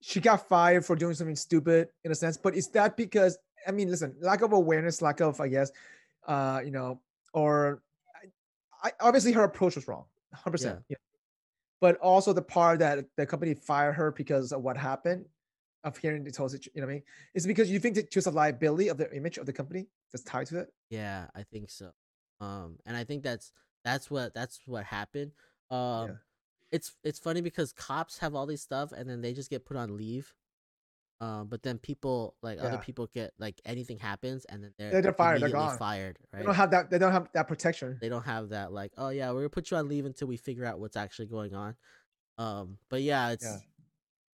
[0.00, 2.36] she got fired for doing something stupid in a sense.
[2.36, 5.72] But is that because I mean, listen, lack of awareness, lack of I guess,
[6.26, 7.00] uh, you know,
[7.32, 7.80] or
[8.84, 10.72] I, obviously her approach was wrong, hundred yeah.
[10.72, 10.84] percent
[11.80, 15.26] but also the part that the company fired her because of what happened
[15.84, 17.02] of hearing the total you know what I mean?
[17.34, 20.24] Is because you think that just a liability of the image of the company that's
[20.24, 20.68] tied to it?
[20.90, 21.90] Yeah, I think so.
[22.40, 23.52] Um, and I think that's
[23.84, 25.32] that's what that's what happened.
[25.70, 26.14] Um, yeah.
[26.72, 29.76] it's it's funny because cops have all these stuff and then they just get put
[29.76, 30.34] on leave.
[31.20, 32.66] Um, but then people like yeah.
[32.66, 35.42] other people get like anything happens and then they're, they're fired.
[35.42, 35.76] They're gone.
[35.76, 36.18] Fired.
[36.32, 36.40] Right?
[36.40, 36.90] They don't have that.
[36.90, 37.98] They don't have that protection.
[38.00, 38.72] They don't have that.
[38.72, 41.26] Like, oh yeah, we're gonna put you on leave until we figure out what's actually
[41.26, 41.74] going on.
[42.38, 43.56] Um, but yeah, it's yeah.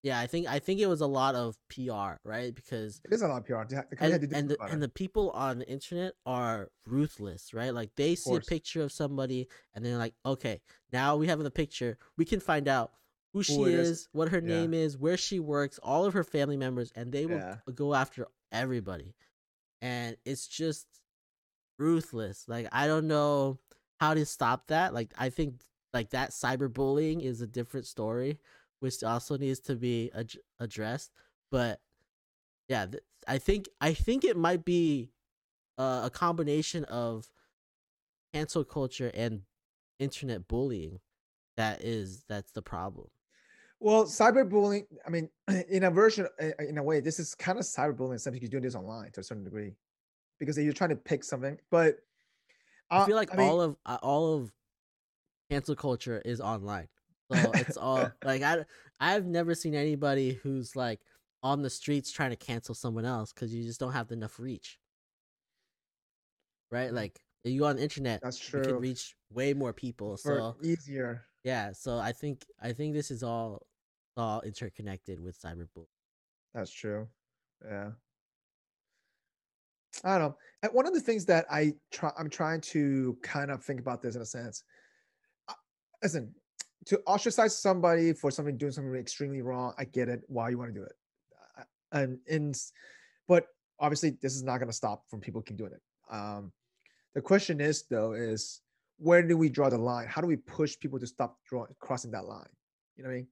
[0.02, 0.20] yeah.
[0.20, 2.54] I think I think it was a lot of PR, right?
[2.54, 3.62] Because it is a lot of PR.
[4.00, 7.72] And, and the, and the people on the internet are ruthless, right?
[7.72, 10.60] Like they see a picture of somebody and they're like, okay,
[10.92, 11.96] now we have the picture.
[12.18, 12.92] We can find out
[13.34, 14.60] who she who is, is, what her yeah.
[14.60, 17.56] name is, where she works, all of her family members, and they will yeah.
[17.74, 19.14] go after everybody.
[19.82, 20.86] And it's just
[21.78, 22.44] ruthless.
[22.48, 23.58] Like I don't know
[24.00, 24.94] how to stop that.
[24.94, 25.56] Like I think
[25.92, 28.38] like that cyberbullying is a different story,
[28.78, 31.10] which also needs to be ad- addressed.
[31.50, 31.80] But
[32.68, 35.10] yeah, th- I think I think it might be
[35.76, 37.28] uh, a combination of
[38.32, 39.42] cancel culture and
[39.98, 41.00] internet bullying
[41.56, 43.08] that is that's the problem.
[43.80, 45.28] Well, cyberbullying, I mean,
[45.68, 46.26] in a version,
[46.58, 49.24] in a way, this is kind of cyberbullying, something you're doing this online to a
[49.24, 49.72] certain degree
[50.38, 51.58] because you're trying to pick something.
[51.70, 51.98] But
[52.90, 54.52] uh, I feel like I mean, all of uh, all of
[55.50, 56.88] cancel culture is online.
[57.32, 58.64] So it's all like I
[59.00, 61.00] I've never seen anybody who's like
[61.42, 64.78] on the streets trying to cancel someone else because you just don't have enough reach.
[66.70, 66.92] Right?
[66.92, 68.60] Like you on the internet, that's true.
[68.60, 70.16] You can reach way more people.
[70.16, 71.24] For so easier.
[71.44, 71.72] Yeah.
[71.72, 73.66] So I think I think this is all
[74.16, 75.87] all interconnected with cyberbullying.
[76.54, 77.09] That's true.
[77.64, 77.90] Yeah.
[80.02, 80.37] I don't know.
[80.62, 84.02] And one of the things that I try, I'm trying to kind of think about
[84.02, 84.64] this in a sense.
[86.02, 86.35] Listen,
[86.87, 90.22] to ostracize somebody for something doing something extremely wrong, I get it.
[90.26, 90.92] Why you want to do it,
[91.92, 92.57] and and,
[93.28, 93.46] but
[93.78, 95.80] obviously this is not going to stop from people keep doing it.
[96.12, 96.52] Um,
[97.14, 98.61] the question is though, is
[98.98, 100.07] where do we draw the line?
[100.09, 102.46] How do we push people to stop drawing crossing that line?
[102.96, 103.26] You know what I mean?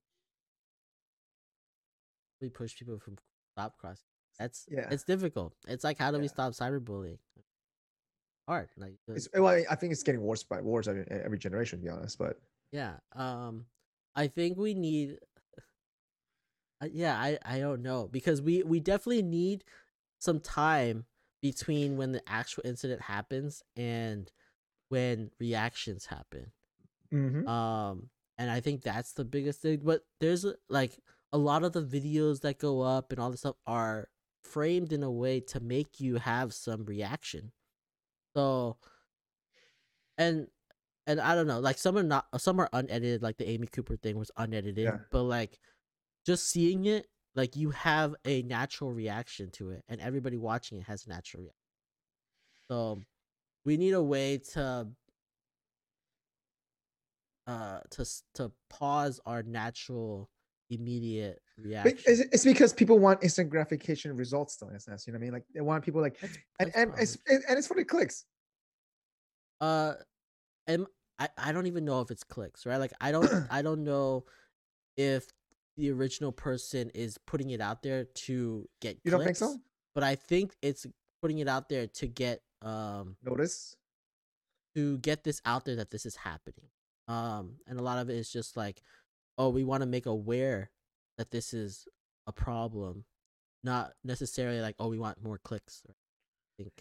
[2.42, 3.16] we push people from
[3.54, 4.04] stop crossing.
[4.38, 4.88] That's yeah.
[4.90, 5.54] It's difficult.
[5.66, 6.22] It's like how do yeah.
[6.22, 7.18] we stop cyberbullying?
[8.48, 8.68] Hard.
[8.76, 11.78] Like it's, well, I think it's getting worse by worse every, every generation.
[11.78, 12.38] To be honest, but
[12.72, 12.94] yeah.
[13.14, 13.66] Um,
[14.14, 15.18] I think we need.
[16.82, 19.64] Uh, yeah, I I don't know because we we definitely need
[20.18, 21.04] some time
[21.40, 24.30] between when the actual incident happens and
[24.92, 26.52] when reactions happen.
[27.10, 27.48] Mm-hmm.
[27.48, 29.80] Um, and I think that's the biggest thing.
[29.82, 30.98] But there's like
[31.32, 34.08] a lot of the videos that go up and all this stuff are
[34.44, 37.52] framed in a way to make you have some reaction.
[38.36, 38.76] So
[40.18, 40.48] and
[41.06, 43.96] and I don't know, like some are not some are unedited, like the Amy Cooper
[43.96, 44.98] thing was unedited, yeah.
[45.10, 45.58] but like
[46.26, 50.84] just seeing it, like you have a natural reaction to it, and everybody watching it
[50.84, 51.56] has a natural reaction.
[52.68, 53.00] So
[53.64, 54.88] we need a way to
[57.46, 60.28] uh to to pause our natural
[60.70, 61.98] immediate reaction.
[62.06, 64.68] It's, because people want instant gratification results, though.
[64.68, 65.32] In a sense, you know what I mean?
[65.32, 68.24] Like they want people like, that's, that's and and it's, and it's for the clicks.
[69.60, 69.94] Uh,
[70.66, 70.86] and
[71.18, 72.78] I I don't even know if it's clicks, right?
[72.78, 74.24] Like I don't I don't know
[74.96, 75.26] if
[75.76, 78.98] the original person is putting it out there to get.
[79.04, 79.58] You clicks, don't think so?
[79.94, 80.86] But I think it's
[81.20, 83.76] putting it out there to get um notice
[84.74, 86.68] to get this out there that this is happening.
[87.08, 88.80] Um, and a lot of it is just like
[89.38, 90.70] oh, we want to make aware
[91.18, 91.86] that this is
[92.26, 93.04] a problem,
[93.64, 95.82] not necessarily like, oh, we want more clicks.
[95.88, 95.92] I
[96.62, 96.72] think.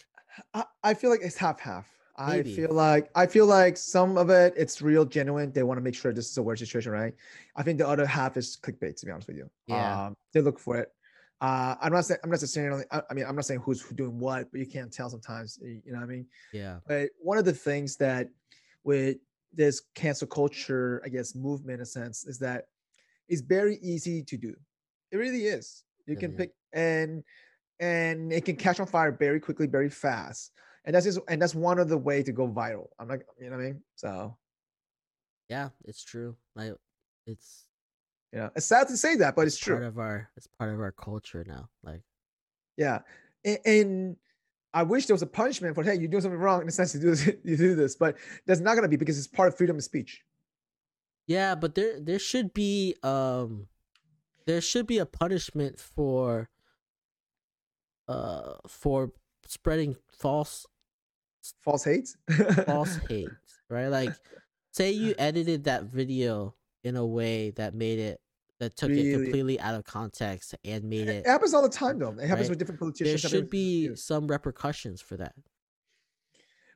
[0.53, 1.87] I, I feel like it's half half.
[2.17, 5.51] I feel like I feel like some of it it's real genuine.
[5.51, 7.15] They want to make sure this is a weird situation, right?
[7.55, 8.97] I think the other half is clickbait.
[8.97, 10.91] To be honest with you, yeah, um, they look for it.
[11.41, 12.83] Uh, I'm not saying I'm not necessarily.
[12.91, 15.57] I, I mean, I'm not saying who's doing what, but you can't tell sometimes.
[15.61, 16.27] You know what I mean?
[16.53, 16.77] Yeah.
[16.87, 18.29] But one of the things that
[18.83, 19.17] with
[19.51, 22.65] this cancel culture, I guess, movement in a sense, is that
[23.27, 24.53] it's very easy to do.
[25.11, 25.83] It really is.
[26.05, 27.23] You can pick and
[27.79, 30.51] and it can catch on fire very quickly, very fast.
[30.85, 32.87] And that's just and that's one of the way to go viral.
[32.99, 33.81] I'm like, you know what I mean?
[33.95, 34.37] So
[35.49, 36.35] yeah, it's true.
[36.55, 36.73] Like
[37.25, 37.65] it's
[38.33, 39.75] yeah, it's sad to say that, but it's, it's true.
[39.75, 41.69] Part of our it's part of our culture now.
[41.83, 42.01] Like
[42.77, 42.99] yeah,
[43.43, 44.17] and, and
[44.73, 46.93] I wish there was a punishment for hey, you do something wrong in the sense
[46.93, 48.15] you do this, you do this, but
[48.45, 50.21] that's not gonna be because it's part of freedom of speech.
[51.27, 53.67] Yeah, but there there should be um
[54.45, 56.49] there should be a punishment for
[58.07, 59.11] uh for
[59.47, 60.65] spreading false
[61.59, 62.15] false hate
[62.65, 63.27] false hate
[63.69, 64.13] right like
[64.71, 68.20] say you edited that video in a way that made it
[68.61, 69.09] that took really?
[69.09, 71.25] it completely out of context and made it.
[71.25, 72.11] It happens all the time, though.
[72.11, 72.49] It happens right?
[72.51, 73.23] with different politicians.
[73.23, 75.33] There should be some repercussions for that.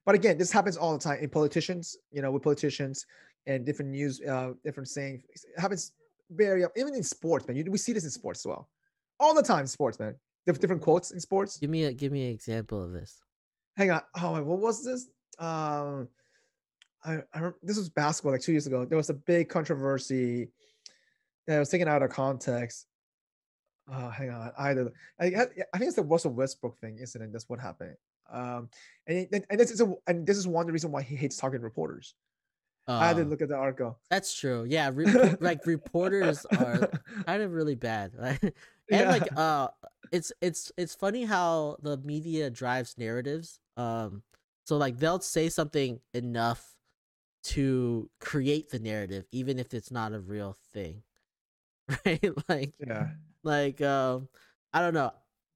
[0.04, 1.96] But again, this happens all the time in politicians.
[2.12, 3.06] You know, with politicians
[3.46, 5.92] and different news, uh, different saying it happens
[6.32, 7.56] very even in sports, man.
[7.56, 8.68] You, we see this in sports as well,
[9.20, 9.68] all the time.
[9.68, 10.16] Sports, man.
[10.48, 11.60] Different, different quotes in sports.
[11.60, 13.22] Give me a give me an example of this.
[13.78, 14.02] Hang on.
[14.20, 15.08] Oh, what was this?
[15.38, 16.08] Um,
[17.04, 18.86] I, I this was basketball like two years ago.
[18.86, 20.50] There was a big controversy
[21.48, 22.88] that was taken out of context.
[23.92, 24.52] Oh, hang on.
[24.58, 27.32] Either I, I think it's the Russell Westbrook thing, incident.
[27.32, 27.96] That's what happened.
[28.32, 28.70] Um,
[29.08, 31.38] and and this is a, and this is one of the reason why he hates
[31.38, 32.16] talking to reporters.
[32.88, 33.26] Uh, I had to oh.
[33.26, 33.98] look at the article.
[34.10, 34.66] That's true.
[34.68, 36.90] Yeah, re- like reporters are
[37.26, 38.54] kind of really bad, and
[38.90, 39.10] yeah.
[39.10, 39.68] like uh,
[40.12, 43.60] it's it's it's funny how the media drives narratives.
[43.78, 44.24] Um,
[44.66, 46.76] so like they'll say something enough
[47.44, 51.04] to create the narrative, even if it's not a real thing,
[52.06, 52.32] right?
[52.50, 53.10] like yeah,
[53.44, 54.28] like um,
[54.74, 55.12] I don't know.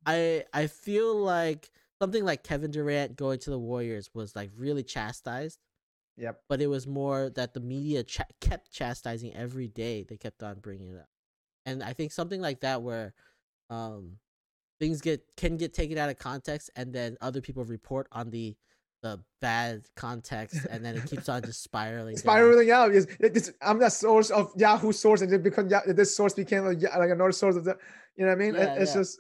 [0.06, 1.70] I I feel like
[2.02, 5.60] something like Kevin Durant going to the Warriors was like really chastised.
[6.18, 6.42] Yep.
[6.50, 10.04] But it was more that the media ch- kept chastising every day.
[10.04, 11.10] They kept on bringing it up,
[11.66, 13.14] and I think something like that where,
[13.70, 14.18] um,
[14.80, 18.56] things get can get taken out of context, and then other people report on the
[19.02, 22.18] the bad context, and then it keeps on just spiraling.
[22.18, 22.96] spiraling down.
[22.96, 23.08] out.
[23.62, 27.32] I'm the source of Yahoo source, and it become this source became like, like another
[27.32, 27.78] source of the.
[28.16, 28.56] You know what I mean?
[28.56, 29.02] Yeah, it's yeah.
[29.02, 29.20] just.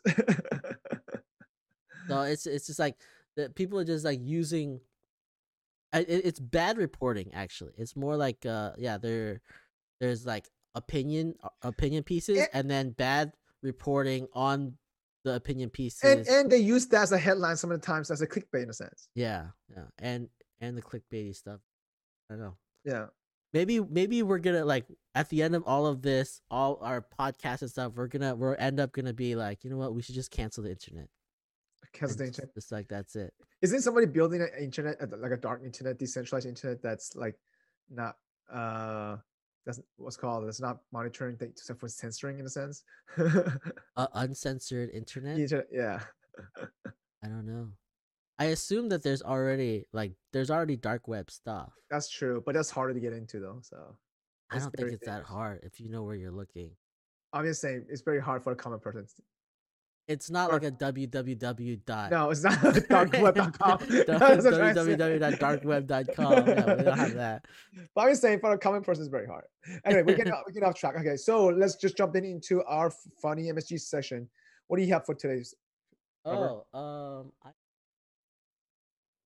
[2.09, 2.97] no, it's it's just like
[3.37, 3.55] that.
[3.55, 4.81] People are just like using.
[5.93, 7.31] It, it's bad reporting.
[7.33, 9.41] Actually, it's more like uh yeah there,
[9.99, 14.77] there's like opinion opinion pieces, it, and then bad reporting on
[15.23, 16.03] the opinion pieces.
[16.03, 18.63] And and they use that as a headline some of the times as a clickbait
[18.63, 19.09] in a sense.
[19.15, 20.29] Yeah, yeah, and
[20.61, 21.59] and the clickbaity stuff.
[22.29, 22.57] I don't know.
[22.85, 23.05] Yeah.
[23.51, 27.61] Maybe maybe we're gonna like at the end of all of this, all our podcasts
[27.61, 30.15] and stuff, we're gonna we're end up gonna be like, you know what, we should
[30.15, 31.07] just cancel the internet.
[31.93, 32.53] Cancel the internet.
[32.53, 33.33] Just like that's it.
[33.63, 37.35] Isn't somebody building an internet like a dark internet, decentralized internet that's like
[37.89, 38.15] not
[38.53, 39.17] uh
[39.65, 42.83] that's what's called it's not monitoring things except for censoring in a sense.
[43.97, 45.37] Uh, uncensored internet?
[45.71, 45.99] Yeah.
[47.23, 47.67] I don't know.
[48.37, 51.73] I assume that there's already like there's already dark web stuff.
[51.91, 53.97] That's true but that's harder to get into though so
[54.51, 56.71] i don't think it's that hard if you know where you're looking.
[57.33, 59.05] I'm just saying it's very hard for a common person
[60.09, 62.09] it's not like a www dot.
[62.09, 63.77] No, it's not darkweb.com.
[63.77, 66.47] www.darkweb.com.
[66.47, 67.45] Yeah, we don't have that.
[67.93, 69.43] But I'm just saying, for a common person, it's very hard.
[69.85, 70.95] Anyway, we get we get off track.
[70.99, 72.91] Okay, so let's just jump in into our
[73.21, 74.27] funny MSG session.
[74.67, 75.53] What do you have for today's?
[76.25, 77.51] Oh, um, I,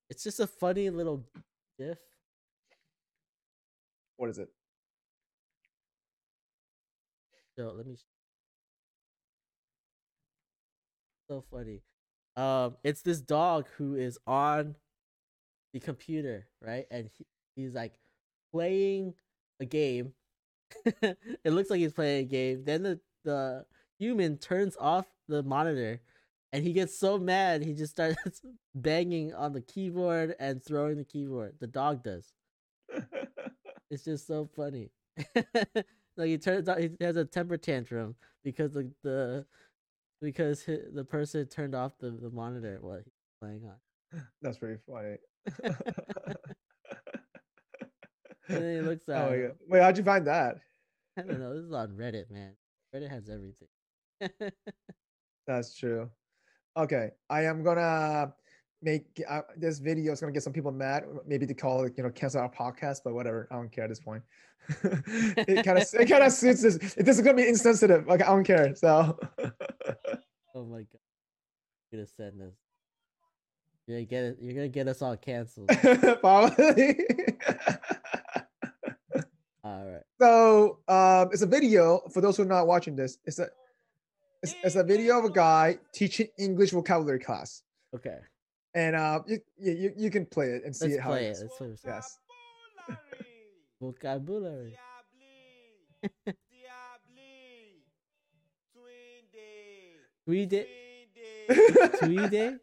[0.09, 1.23] it's just a funny little
[1.79, 1.97] gif.
[4.17, 4.49] What is it?
[7.57, 7.95] So let me
[11.33, 11.81] so funny.
[12.35, 14.75] Um, it's this dog who is on
[15.73, 16.85] the computer, right?
[16.91, 17.93] And he, he's like
[18.51, 19.15] playing
[19.59, 20.13] a game.
[21.01, 22.63] it looks like he's playing a game.
[22.65, 23.65] Then the the
[23.99, 26.01] human turns off the monitor,
[26.51, 28.41] and he gets so mad he just starts
[28.75, 31.55] banging on the keyboard and throwing the keyboard.
[31.59, 32.33] The dog does.
[33.89, 34.91] it's just so funny.
[35.35, 39.45] like he turns out he has a temper tantrum because the the
[40.23, 44.23] because the person turned off the, the monitor while he's playing on.
[44.41, 45.17] That's pretty funny.
[48.47, 49.19] and then he looks oh at.
[49.19, 50.55] Oh Wait, how'd you find that?
[51.17, 51.53] I don't know.
[51.53, 52.53] This is on Reddit, man.
[52.95, 53.67] Reddit has everything.
[55.45, 56.09] That's true.
[56.77, 58.33] Okay, I am gonna
[58.83, 61.05] make uh, this video is gonna get some people mad.
[61.25, 63.47] Maybe to call it, you know, cancel our podcast, but whatever.
[63.51, 64.23] I don't care at this point.
[64.83, 66.77] it kind of it kind of suits this.
[66.95, 68.07] This is gonna be insensitive.
[68.07, 68.75] Like I don't care.
[68.75, 69.17] So.
[70.55, 70.99] oh my god!
[71.91, 72.55] I'm gonna send this.
[73.87, 74.37] You're gonna get it.
[74.41, 75.69] You're gonna get us all canceled.
[76.21, 76.99] Probably.
[79.63, 80.03] all right.
[80.21, 83.17] So um, it's a video for those who are not watching this.
[83.25, 83.47] It's a
[84.41, 87.63] it's, it's a video of a guy teaching English vocabulary class.
[87.95, 88.17] Okay.
[88.75, 91.31] And uh, you you, you can play it and see Let's it how play it
[91.31, 91.41] is.
[91.41, 91.43] It.
[91.43, 91.79] Let's play it.
[91.85, 92.19] Yes.
[93.79, 94.77] Vocabulary.
[100.25, 100.65] Tweede.
[101.99, 102.59] Tweede.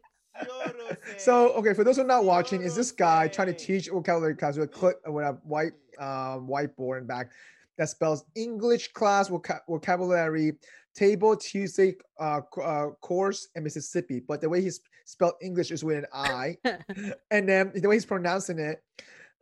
[1.17, 4.35] so okay, for those who are not watching, is this guy trying to teach vocabulary
[4.35, 7.29] class with a clip with a white um, whiteboard in back
[7.77, 10.53] that spells English class voc- vocabulary
[10.95, 15.97] table Tuesday uh, uh, course in Mississippi, but the way he's spelled English is with
[15.97, 16.57] an I,
[17.31, 18.83] and then the way he's pronouncing it,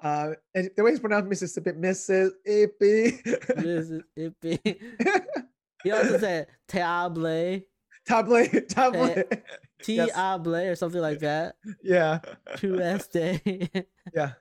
[0.01, 3.21] uh, and the way he's pronounced Mississippi, Mississippi.
[3.55, 4.59] Mississippi.
[5.83, 7.61] he also said table.
[8.07, 9.15] Table, table.
[9.83, 11.55] table, or something like that.
[11.83, 12.19] Yeah.
[12.57, 13.69] Tuesday.
[14.13, 14.31] Yeah.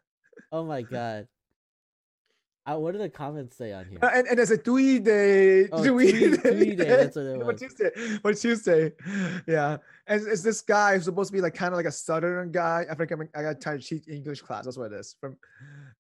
[0.51, 1.29] Oh my god.
[2.69, 3.99] Uh, what do the comments say on here?
[4.03, 5.69] Uh, and, and there's a three day.
[5.73, 6.85] Oh, three, three day.
[6.85, 7.47] That's what it was.
[7.47, 7.91] For Tuesday.
[8.21, 8.93] For Tuesday.
[9.47, 9.79] Yeah.
[10.07, 12.85] And it's this guy who's supposed to be like kind of like a southern guy.
[12.91, 14.65] I think I'm, I got to teach English class.
[14.65, 15.17] That's what it is.
[15.19, 15.37] From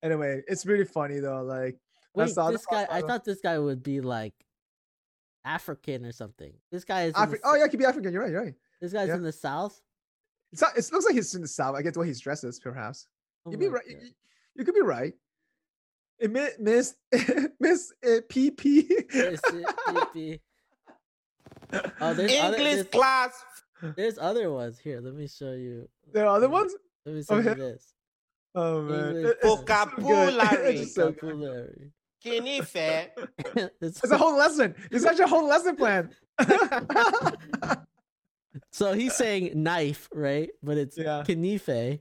[0.02, 1.42] anyway, it's really funny though.
[1.42, 1.78] Like
[2.14, 2.86] Wait, this guy.
[2.90, 4.34] I thought this guy would be like
[5.44, 6.52] African or something.
[6.70, 7.14] This guy is.
[7.14, 8.12] Afri- oh yeah, he could be African.
[8.12, 8.30] You're right.
[8.30, 8.54] You're right.
[8.80, 9.16] This guy's yeah.
[9.16, 9.80] in the south.
[10.52, 11.76] It's not, it looks like he's in the south.
[11.76, 13.06] I get the way he dresses, perhaps.
[13.46, 13.84] Oh You'd be right.
[13.88, 13.98] You,
[14.54, 15.12] you, could be right.
[16.20, 16.94] Miss Miss
[17.60, 18.88] Miss uh, PP.
[19.14, 20.40] Miss PP.
[22.00, 23.44] Oh, there's English other, there's, class.
[23.96, 25.00] There's other ones here.
[25.00, 25.88] Let me show you.
[26.12, 26.74] There are other ones.
[27.04, 27.54] Let me see okay.
[27.54, 27.94] this.
[28.54, 30.84] Oh man, English vocabulary.
[30.84, 31.92] So vocabulary.
[32.24, 33.08] Kinife.
[33.54, 33.70] it's,
[34.02, 34.74] it's a whole lesson.
[34.90, 36.10] It's such a whole lesson plan.
[38.72, 40.50] so he's saying knife, right?
[40.62, 41.22] But it's yeah.
[41.26, 42.00] Kanife.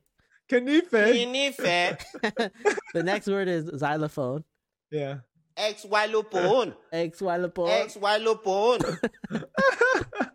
[0.49, 0.89] Kanife.
[0.89, 2.51] Kanife.
[2.93, 4.43] the next word is xylophone.
[4.91, 5.17] Yeah.
[5.57, 5.83] Xylophone.
[5.91, 6.73] Xylophone.
[6.91, 7.69] X xylopone.
[7.69, 8.97] X xylopone.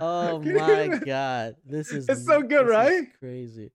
[0.00, 3.06] oh my god, this is it's so good, right?
[3.18, 3.70] Crazy.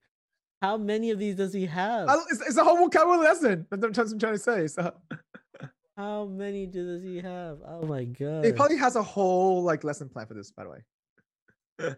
[0.60, 2.08] How many of these does he have?
[2.30, 3.66] It's, it's a whole vocabulary lesson.
[3.70, 4.66] That's what I'm trying to say.
[4.66, 4.94] So.
[5.96, 7.58] How many does he have?
[7.64, 8.44] Oh my god.
[8.44, 11.94] He probably has a whole like lesson plan for this, by the way.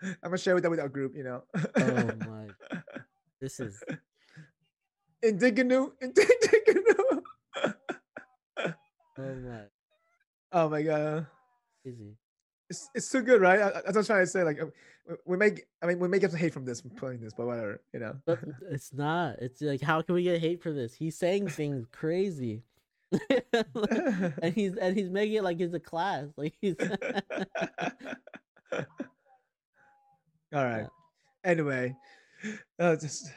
[0.02, 1.42] I'm gonna share with that with our group, you know.
[1.76, 2.46] oh my
[3.40, 3.82] this is
[5.24, 7.22] Indigenu Indigenu
[9.18, 9.60] Oh my
[10.52, 11.26] Oh my god.
[11.86, 12.16] Easy.
[12.70, 13.58] It's, it's too good, right?
[13.58, 14.42] That's what I'm trying to say.
[14.44, 14.60] Like,
[15.26, 17.46] we make, I mean, we may get some hate from this, from playing this, but
[17.46, 18.16] whatever, you know.
[18.26, 18.40] But
[18.70, 19.36] it's not.
[19.40, 20.94] It's like, how can we get hate for this?
[20.94, 22.62] He's saying things crazy.
[24.42, 26.26] and he's and he's making it like it's a class.
[26.36, 26.76] Like he's
[30.54, 30.82] all right.
[30.82, 31.50] Yeah.
[31.50, 31.96] Anyway,
[32.78, 33.30] uh, just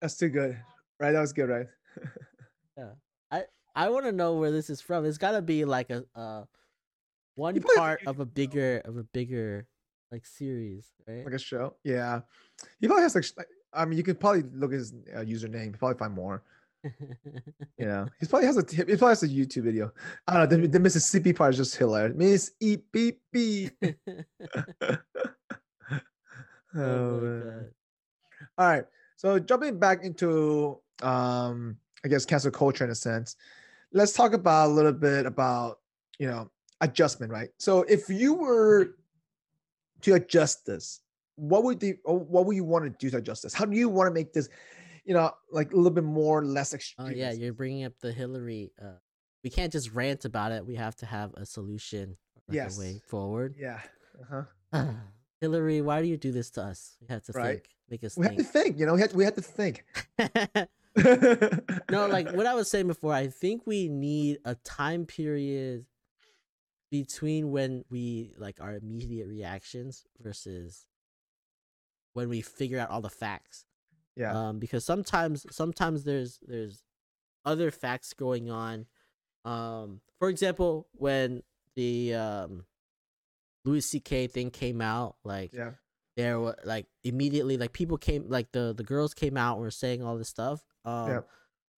[0.00, 0.58] that's too good,
[0.98, 1.12] right?
[1.12, 1.66] That was good, right?
[2.76, 2.92] yeah,
[3.30, 3.44] I
[3.74, 5.04] I want to know where this is from.
[5.04, 6.44] It's got to be like a uh
[7.34, 9.66] one part of a bigger of a bigger
[10.10, 11.24] like series, right?
[11.24, 11.76] Like a show.
[11.84, 12.20] Yeah,
[12.80, 13.46] he probably has like.
[13.72, 15.78] I mean, you could probably look at his uh, username.
[15.78, 16.42] probably find more
[16.82, 19.92] you know, he probably has a he probably has a YouTube video.
[20.26, 20.56] I don't know.
[20.62, 22.16] The, the Mississippi part is just hilarious.
[22.16, 23.72] Miss E beep beep.
[26.76, 27.62] oh, oh
[28.58, 28.84] All right.
[29.16, 33.36] So jumping back into um, I guess cancel culture in a sense.
[33.92, 35.78] Let's talk about a little bit about
[36.18, 36.50] you know
[36.80, 37.50] adjustment, right?
[37.58, 38.96] So if you were
[40.02, 41.00] to adjust this,
[41.36, 43.54] what would the what would you want to do to adjust this?
[43.54, 44.48] How do you want to make this?
[45.04, 47.08] you know, like a little bit more less extreme.
[47.08, 48.72] Oh yeah, you're bringing up the Hillary.
[48.80, 48.98] Uh,
[49.42, 50.64] we can't just rant about it.
[50.64, 52.16] We have to have a solution.
[52.48, 52.76] Like yes.
[52.76, 53.54] A way forward.
[53.58, 53.80] Yeah.
[54.22, 54.84] Uh-huh.
[55.40, 56.96] Hillary, why do you do this to us?
[57.00, 57.54] We have to right.
[57.54, 57.68] think.
[57.88, 58.16] Make us.
[58.16, 58.38] We think.
[58.38, 58.78] have to think.
[58.78, 59.84] You know, we had we had to think.
[61.90, 63.12] no, like what I was saying before.
[63.12, 65.86] I think we need a time period
[66.90, 70.86] between when we like our immediate reactions versus
[72.12, 73.64] when we figure out all the facts.
[74.16, 74.36] Yeah.
[74.36, 76.82] Um, because sometimes sometimes there's there's
[77.44, 78.86] other facts going on.
[79.44, 81.42] Um, for example, when
[81.76, 82.64] the um
[83.64, 84.26] Louis C.K.
[84.28, 85.72] thing came out, like yeah.
[86.16, 89.70] there were like immediately like people came like the the girls came out and were
[89.70, 90.62] saying all this stuff.
[90.84, 91.20] Um, yeah.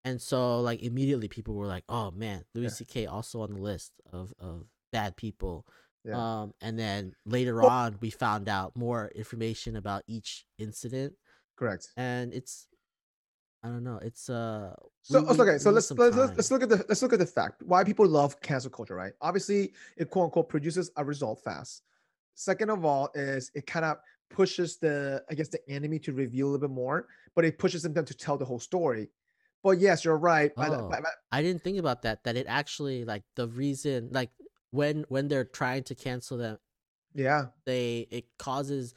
[0.04, 2.70] and so like immediately people were like, oh man, Louis yeah.
[2.70, 3.06] C.K.
[3.06, 5.66] also on the list of of bad people.
[6.04, 6.42] Yeah.
[6.42, 11.14] Um, and then later well, on, we found out more information about each incident.
[11.56, 11.88] Correct.
[11.96, 12.66] And it's
[13.64, 13.98] I don't know.
[14.02, 14.74] It's uh.
[15.02, 17.62] So we, okay, so let's let's, let's look at the let's look at the fact
[17.64, 19.12] why people love cancel culture, right?
[19.20, 21.82] Obviously, it quote unquote produces a result fast.
[22.34, 23.98] Second of all, is it kind of
[24.30, 27.06] pushes the I guess the enemy to reveal a little bit more,
[27.36, 29.10] but it pushes them to tell the whole story.
[29.62, 30.50] But yes, you're right.
[30.56, 32.24] Oh, by by, by, I didn't think about that.
[32.24, 34.30] That it actually like the reason like
[34.72, 36.58] when when they're trying to cancel them,
[37.14, 38.94] yeah, they it causes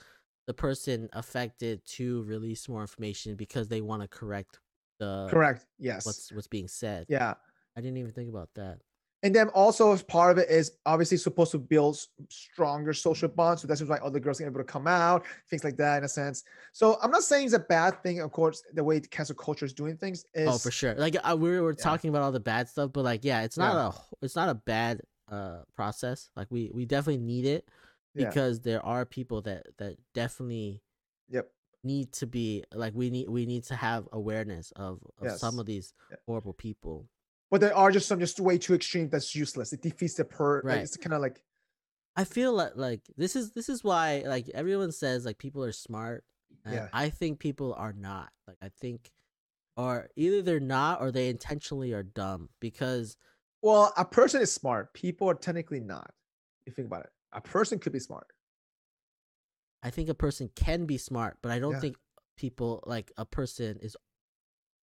[0.47, 4.59] the person affected to release more information because they want to correct
[4.99, 6.05] the correct yes.
[6.05, 7.05] what's what's being said.
[7.09, 7.33] Yeah.
[7.77, 8.79] I didn't even think about that.
[9.23, 11.97] And then also as part of it is obviously supposed to build
[12.29, 15.77] stronger social bonds so that's why other girls are able to come out things like
[15.77, 16.43] that in a sense.
[16.73, 19.65] So i'm not saying it's a bad thing of course the way the cancel culture
[19.65, 20.93] is doing things is oh for sure.
[20.95, 21.83] Like uh, we were yeah.
[21.83, 23.99] talking about all the bad stuff but like yeah it's not yeah.
[23.99, 26.29] a it's not a bad uh process.
[26.35, 27.67] Like we we definitely need it
[28.15, 30.81] because there are people that that definitely
[31.29, 31.49] yep
[31.83, 35.39] need to be like we need we need to have awareness of, of yes.
[35.39, 36.17] some of these yeah.
[36.25, 37.07] horrible people
[37.51, 40.61] but there are just some just way too extreme that's useless it defeats the per
[40.61, 40.77] right.
[40.77, 41.43] Like, it's kind of like
[42.15, 45.71] I feel like like this is this is why like everyone says like people are
[45.71, 46.23] smart.
[46.63, 46.87] And Yeah.
[46.93, 48.29] I think people are not.
[48.47, 49.11] Like I think
[49.77, 53.17] or either they're not or they intentionally are dumb because
[53.61, 54.93] Well, a person is smart.
[54.93, 56.11] People are technically not.
[56.65, 57.09] You think about it.
[57.31, 58.27] A person could be smart.
[59.83, 61.79] I think a person can be smart, but I don't Yeah.
[61.79, 61.97] think
[62.37, 63.95] people like a person is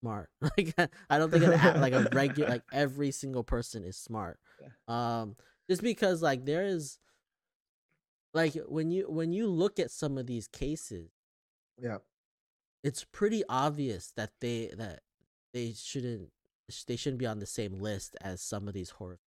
[0.01, 0.31] smart.
[0.57, 0.75] Like
[1.11, 4.39] I don't think an, like a regular like every single person is smart.
[4.89, 5.37] Um
[5.69, 6.99] just because like there is
[8.35, 11.11] like when you when you look at some of these cases,
[11.79, 11.99] Yeah.
[12.83, 15.01] it's pretty obvious that they that
[15.53, 16.31] they shouldn't
[16.87, 19.19] they shouldn't be on the same list as some of these horror.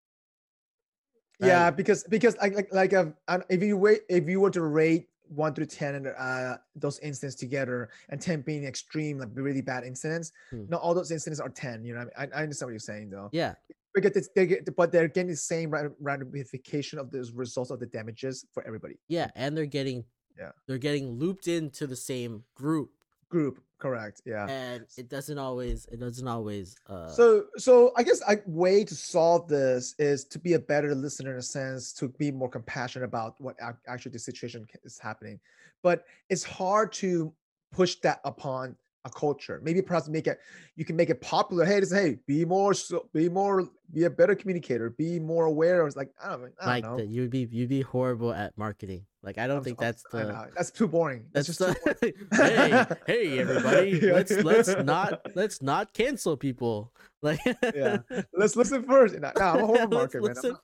[1.39, 3.05] Yeah, because because like like like uh,
[3.49, 7.35] if you wait if you were to rate one through ten and uh those incidents
[7.35, 10.65] together and ten being extreme like really bad incidents, Hmm.
[10.69, 11.83] not all those incidents are ten.
[11.83, 12.13] You know, I, mean?
[12.17, 13.29] I I understand what you're saying though.
[13.33, 13.55] Yeah,
[14.01, 17.79] get this, they get, but they're getting the same ra- ramification of the results of
[17.79, 18.95] the damages for everybody.
[19.07, 20.03] yeah, and they're getting
[20.37, 20.51] Yeah.
[20.67, 22.91] they're getting looped into the same group,
[23.35, 24.21] Group, correct?
[24.25, 24.47] Yeah.
[24.47, 27.25] and it doesn't always it doesn't always uh So,
[27.57, 31.39] so I guess a way to solve this is to be a better listener in
[31.45, 33.55] a sense, to be more compassionate about what
[33.91, 34.59] actually the situation
[34.89, 35.37] is happening.
[35.83, 35.97] But
[36.31, 37.33] it's hard to
[37.73, 39.59] push that upon a culture.
[39.67, 40.39] Maybe perhaps make it,
[40.77, 41.63] you can make it popular.
[41.65, 45.85] Hey, listen, hey, be more, so, be more, be a better communicator, be more aware.
[45.85, 46.97] It's like I don't, I don't like know.
[46.97, 49.05] that you'd be you'd be horrible at marketing.
[49.25, 51.25] Like I don't I'm think that's the that's too boring.
[51.33, 52.13] That's, that's just too boring.
[52.31, 57.39] hey hey everybody let's let's not let's not cancel people like
[57.73, 57.97] yeah.
[58.33, 59.15] Let's listen first.
[59.19, 60.35] No, I'm a horror market, man.
[60.43, 60.61] Not-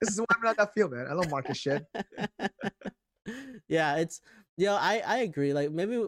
[0.00, 1.06] this is why I'm not that field, man.
[1.06, 1.84] I don't market shit.
[3.68, 4.22] yeah it's
[4.56, 6.02] you know i i agree like maybe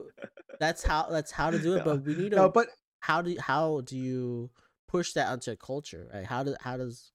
[0.58, 2.68] that's how that's how to do it No, but we need to No, but
[3.00, 4.50] how do how do you
[4.88, 7.12] push that onto a culture right how does how does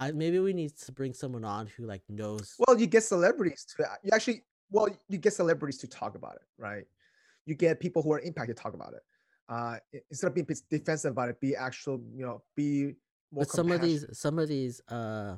[0.00, 3.66] I, maybe we need to bring someone on who like knows Well, you get celebrities
[3.76, 4.42] to you actually.
[4.70, 6.84] Well, you get celebrities to talk about it, right?
[7.44, 9.02] You get people who are impacted to talk about it.
[9.48, 9.76] Uh,
[10.10, 12.00] instead of being defensive about it, be actual.
[12.14, 12.94] You know, be
[13.30, 13.44] more.
[13.44, 15.36] but some of these some of these uh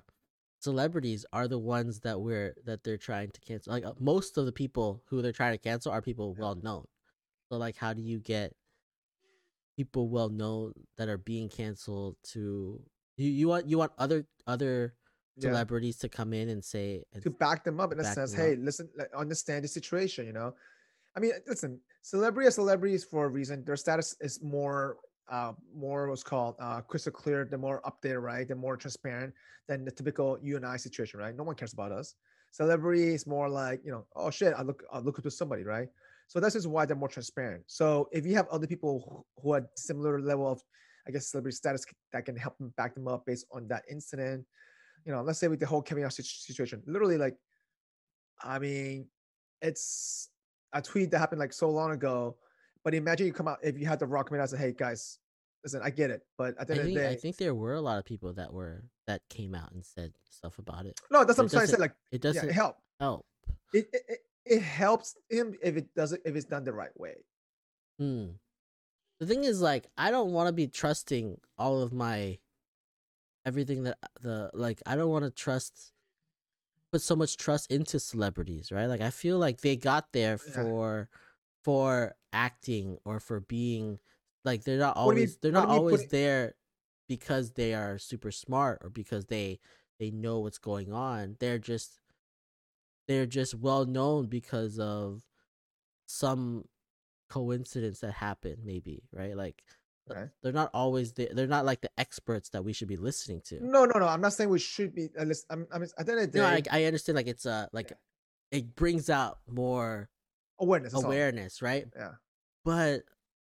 [0.60, 4.46] celebrities are the ones that we're that they're trying to cancel like uh, most of
[4.46, 6.84] the people who they're trying to cancel are people well known
[7.48, 8.54] so like how do you get
[9.76, 12.80] people well known that are being canceled to
[13.22, 14.94] you you want you want other other
[15.36, 18.34] Yeah, celebrities to come in and say and to back them up in a sense.
[18.34, 18.58] Hey, up.
[18.60, 20.26] listen, like, understand the situation.
[20.26, 20.54] You know,
[21.16, 23.64] I mean, listen, celebrity are celebrities for a reason.
[23.64, 24.98] Their status is more.
[25.30, 27.46] Uh, more what's called uh, crystal clear.
[27.48, 28.44] They're more up there, right?
[28.46, 29.32] They're more transparent
[29.68, 31.34] than the typical you and I situation, right?
[31.34, 32.16] No one cares about us.
[32.50, 35.62] Celebrity is more like, you know, oh shit, I look, I look up to somebody,
[35.62, 35.88] right?
[36.26, 37.62] So that's just why they're more transparent.
[37.66, 40.60] So if you have other people who- who are similar level of,
[41.06, 44.46] I guess, celebrity status that can help them back them up based on that incident,
[45.04, 47.36] you know, let's say with the whole Kevin Hart situation, literally, like,
[48.42, 49.06] I mean,
[49.60, 50.30] it's
[50.72, 52.36] a tweet that happened like so long ago.
[52.84, 54.72] But imagine you come out if you had the rock come out and say, "Hey
[54.76, 55.18] guys,
[55.62, 57.36] listen, I get it," but at the I end of the think, day, I think
[57.36, 60.86] there were a lot of people that were that came out and said stuff about
[60.86, 61.78] it no, that's what I'm trying to say.
[61.78, 62.76] Like, it doesn't it help.
[63.00, 63.26] help
[63.72, 67.14] It, it it- it helps him if it doesn't if it's done the right way.
[68.00, 68.30] Hmm.
[69.22, 72.38] The thing is, like, I don't want to be trusting all of my
[73.46, 74.82] everything that the like.
[74.84, 75.92] I don't want to trust
[76.90, 78.86] put so much trust into celebrities, right?
[78.86, 80.52] Like, I feel like they got there Yeah.
[80.64, 81.08] for
[81.62, 84.00] for acting or for being
[84.44, 86.54] like they're not do you always they're not always putting- there
[87.08, 89.60] because they are super smart or because they
[90.00, 91.36] they know what's going on.
[91.38, 92.00] They're just
[93.06, 95.22] they're just well known because of
[96.06, 96.66] some
[97.32, 99.62] coincidence that happened maybe right like
[100.10, 100.26] Okay.
[100.42, 103.54] they're not always the, they're not like the experts that we should be listening to
[103.64, 104.06] No, no, no.
[104.08, 105.04] I'm not saying we should be.
[105.18, 107.46] uh, listen, I'm, I'm, at the end of the no I, I understand like it's
[107.46, 107.92] a like
[108.50, 110.10] it brings out more
[110.58, 110.92] awareness.
[110.92, 112.10] awareness right Yeah.
[112.64, 113.02] but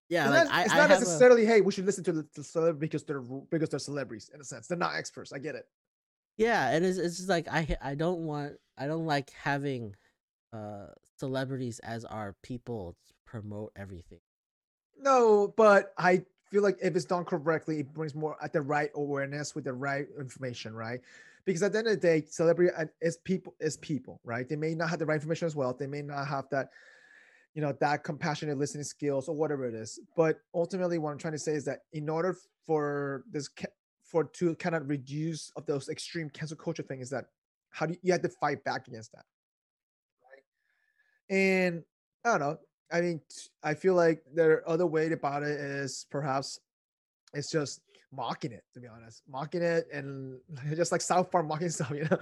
[0.10, 1.44] yeah it's like not, I, it's not have a- necessarily.
[1.46, 4.44] Hey, we should listen to the, the celebrity because they're because they're celebrities in a
[4.44, 4.68] sense.
[4.68, 5.34] They're not experts.
[5.34, 5.66] I get it.
[6.38, 9.96] yeah and it's, it's just like i i don't want i don't like having
[10.54, 10.88] uh
[11.18, 12.96] celebrities as our people
[13.26, 14.20] promote everything
[15.00, 18.92] No, but I feel like if it's done correctly, it brings more at the right
[18.96, 21.02] awareness with the right information, right?
[21.46, 24.48] Because at the end of the day, celebrity uh, is people is people, right?
[24.48, 25.74] They may not have the right information as well.
[25.74, 26.70] They may not have that,
[27.56, 30.00] you know, that compassionate listening skills or whatever it is.
[30.16, 33.50] But ultimately, what I'm trying to say is that in order for this
[34.04, 37.26] for to kind of reduce of those extreme cancel culture thing is that
[37.72, 39.26] how do you, you have to fight back against that?
[41.34, 41.84] And
[42.24, 42.58] I don't know.
[42.92, 43.22] I mean,
[43.64, 46.60] I feel like their other way about it is perhaps
[47.34, 47.82] it's just
[48.12, 48.64] mocking it.
[48.76, 50.38] To be honest, mocking it and
[50.76, 52.18] just like South Park mocking stuff, you know.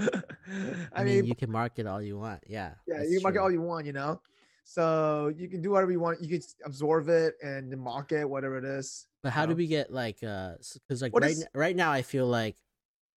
[0.96, 2.42] I, mean, you can market all you want.
[2.48, 2.76] Yeah.
[2.88, 4.22] Yeah, you can market all you want, you know.
[4.64, 6.22] So you can do whatever you want.
[6.22, 9.08] You can absorb it and market whatever it is.
[9.24, 10.54] But how you do we get like uh
[10.88, 12.56] because like What right is- n- right now I feel like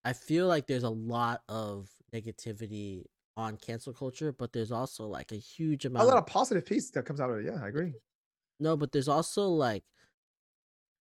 [0.04, 3.04] I feel like there's a lot of negativity
[3.36, 6.66] on cancel culture, but there's also like a huge amount A lot of of positive
[6.68, 7.46] piece that comes out of it.
[7.46, 7.96] Yeah, I agree.
[8.60, 9.84] no, but there's also like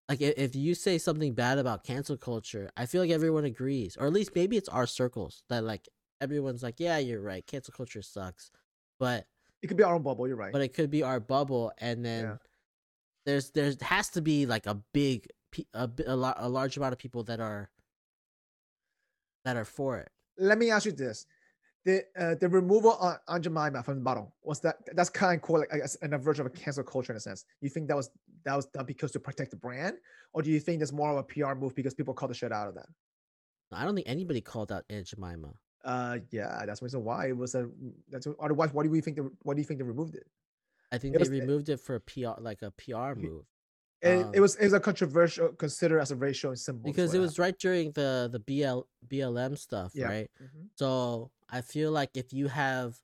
[0.09, 4.07] like if you say something bad about cancel culture, I feel like everyone agrees, or
[4.07, 5.87] at least maybe it's our circles that like
[6.19, 8.51] everyone's like, yeah, you're right, cancel culture sucks,
[8.99, 9.27] but
[9.61, 10.27] It could be our own bubble.
[10.27, 10.51] You're right.
[10.51, 12.37] but it could be our bubble and then Yeah.
[13.25, 15.27] there's there's has to be like a big
[15.73, 17.71] a, a, lot, a large amount of people that are
[19.43, 21.25] that are for it Let me ask you this:
[21.85, 25.41] the uh, the removal on on Jemima from the bottle was that that's kind of
[25.41, 25.69] cool, like
[26.01, 27.45] an version of a cancel culture in a sense.
[27.61, 28.09] You think that was
[28.45, 29.95] that was done because to protect the brand,
[30.33, 32.51] or do you think there's more of a PR move because people call the shit
[32.51, 32.87] out of that?
[33.73, 35.53] i don't think anybody called out aunt jemima
[35.85, 37.67] Uh, yeah, that's the reason why it was a.
[38.09, 38.73] That's otherwise.
[38.73, 39.31] Why do we think the?
[39.43, 40.27] Why do you think they removed it?
[40.91, 43.45] i think It they was- removed it for a pr like a pr move
[44.01, 47.19] It, Um, it was it was a controversial considered as a racial symbol because it
[47.19, 48.79] was right during the the bl
[49.11, 50.07] blm stuff Yeah.
[50.13, 50.63] right Mhm.
[50.81, 52.97] so i feel like if you have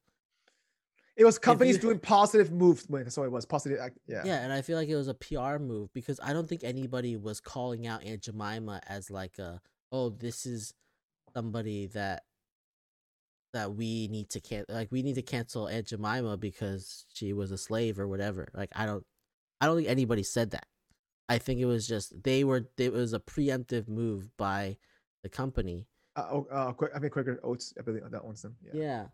[1.16, 3.12] It was companies you- doing positive movement.
[3.18, 3.46] What it was.
[3.46, 3.80] Positive.
[4.08, 4.22] Yeah.
[4.26, 7.16] yeah and i feel like it was a pr move because i don't think anybody
[7.18, 10.74] was calling out aunt jemima as like a oh this is
[11.34, 12.24] somebody that
[13.54, 17.52] that we need to can like we need to cancel aunt jemima because she was
[17.52, 19.06] a slave or whatever like i don't
[19.62, 20.66] i don't think anybody said that
[21.30, 24.78] i think it was just they were it was a preemptive move by
[25.24, 25.88] the company
[26.18, 27.74] Uh, oh, uh, quick, I mean, Quaker Oats.
[27.78, 28.56] I believe that owns them.
[28.64, 28.72] Yeah.
[28.74, 29.06] yeah.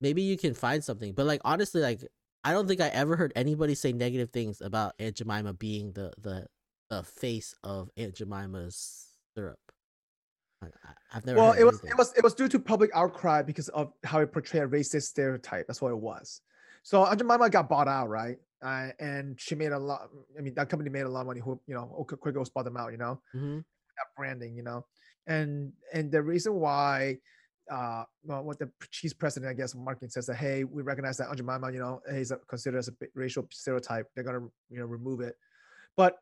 [0.00, 1.12] Maybe you can find something.
[1.12, 2.00] But like honestly, like
[2.44, 6.12] I don't think I ever heard anybody say negative things about Aunt Jemima being the
[6.18, 6.46] the
[6.88, 9.58] the face of Aunt Jemima's syrup.
[10.62, 10.68] I,
[11.12, 11.38] I've never.
[11.38, 11.90] Well, it was anything.
[11.90, 15.02] it was it was due to public outcry because of how it portrayed a racist
[15.02, 15.66] stereotype.
[15.66, 16.40] That's what it was.
[16.82, 18.38] So Aunt Jemima got bought out, right?
[18.62, 20.08] Uh, and she made a lot.
[20.38, 21.40] I mean, that company made a lot of money.
[21.40, 22.92] Who you know, Quaker Oats bought them out.
[22.92, 23.64] You know, Mhm.
[23.96, 24.56] that branding.
[24.56, 24.86] You know,
[25.26, 27.18] and and the reason why.
[27.70, 31.28] Uh, well, what the chief president, I guess, marketing says that, hey, we recognize that
[31.28, 34.08] Aunt Jemima, you know, is considered as a racial stereotype.
[34.16, 35.36] They're gonna, you know, remove it.
[35.96, 36.16] But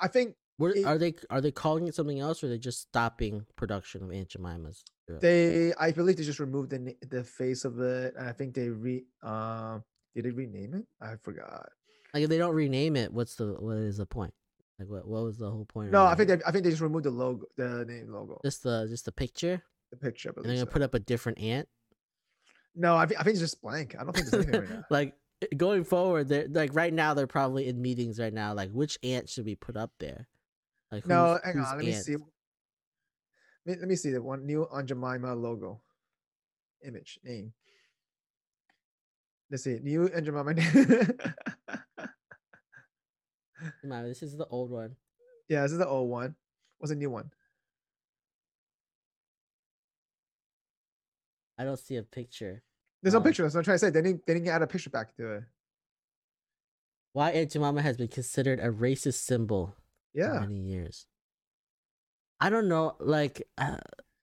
[0.00, 1.12] I think What it- are they?
[1.28, 4.82] Are they calling it something else, or are they just stopping production of Aunt Jemima's?
[5.20, 8.70] They, I believe they just removed the the face of it, and I think they
[8.70, 9.80] re, uh,
[10.14, 10.86] did they rename it?
[11.02, 11.68] I forgot.
[12.14, 14.32] like if they don't rename it, what's the what is the point?
[14.78, 15.92] Like what what was the whole point?
[15.92, 18.64] No, I think they, I think they just removed the logo, the name logo, just
[18.64, 20.32] the just the picture, the picture.
[20.36, 20.66] And they're gonna so.
[20.66, 21.68] put up a different aunt.
[22.74, 23.94] No, I think I think it's just blank.
[23.98, 24.84] I don't think there's anything right now.
[24.90, 28.52] like eh, going forward, they're like right now they're probably in meetings right now.
[28.52, 30.26] Like which aunt should we put up there?
[30.90, 31.76] Like No, hang on.
[31.76, 32.04] Let me ant?
[32.04, 32.16] see.
[33.66, 35.82] Let me, let me see the one new Aunt Jemima logo,
[36.84, 37.52] image name.
[39.50, 40.54] Let's see, new Aunt Jemima
[43.82, 44.96] This is the old one.
[45.48, 46.34] yeah, this is the old one.
[46.78, 47.30] What's the new one?
[51.58, 52.62] I don't see a picture.
[53.02, 53.42] There's no picture.
[53.42, 53.90] That's what I'm trying to say.
[53.90, 54.26] They didn't.
[54.26, 55.42] They didn't add a picture back to it.
[57.12, 59.76] Why Aunt Jemima has been considered a racist symbol
[60.12, 60.40] for Yeah.
[60.40, 61.06] many years.
[62.40, 62.96] I don't know.
[62.98, 63.76] Like, uh,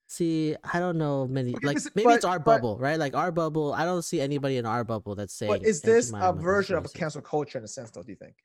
[0.08, 1.56] see, I don't know many.
[1.64, 3.00] Like maybe it's our but- bubble, right?
[3.00, 3.72] Like our bubble.
[3.74, 5.52] I don't see anybody in our bubble that's saying.
[5.52, 8.04] But is this a version of a cancel culture in a sense, though?
[8.04, 8.36] Do you think?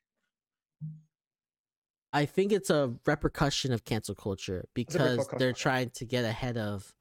[2.17, 6.91] I think it's a repercussion of cancel culture because they're trying to get ahead of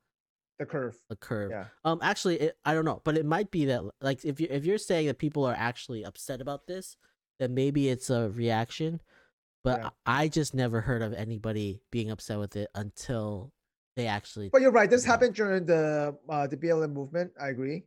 [0.59, 0.95] The curve.
[1.09, 1.53] the curve.
[1.53, 1.64] Yeah.
[1.87, 4.67] Um, actually, it, I don't know, but it might be that like if you if
[4.67, 6.99] you're saying that people are actually upset about this,
[7.39, 9.01] then maybe it's a reaction.
[9.64, 9.89] But Yeah.
[10.05, 13.53] I just never heard of anybody being upset with it until
[13.97, 14.51] they actually.
[14.51, 14.91] But you're right.
[14.91, 17.33] This happened during the uh, the BLM movement.
[17.41, 17.87] I agree.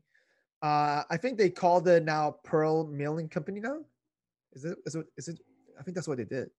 [0.63, 3.59] Uh, I think they called the now Pearl Milling Company.
[3.59, 3.81] Now,
[4.53, 4.77] is it?
[4.87, 5.05] Is it?
[5.15, 5.39] Is it?
[5.79, 6.49] I think that's what they did.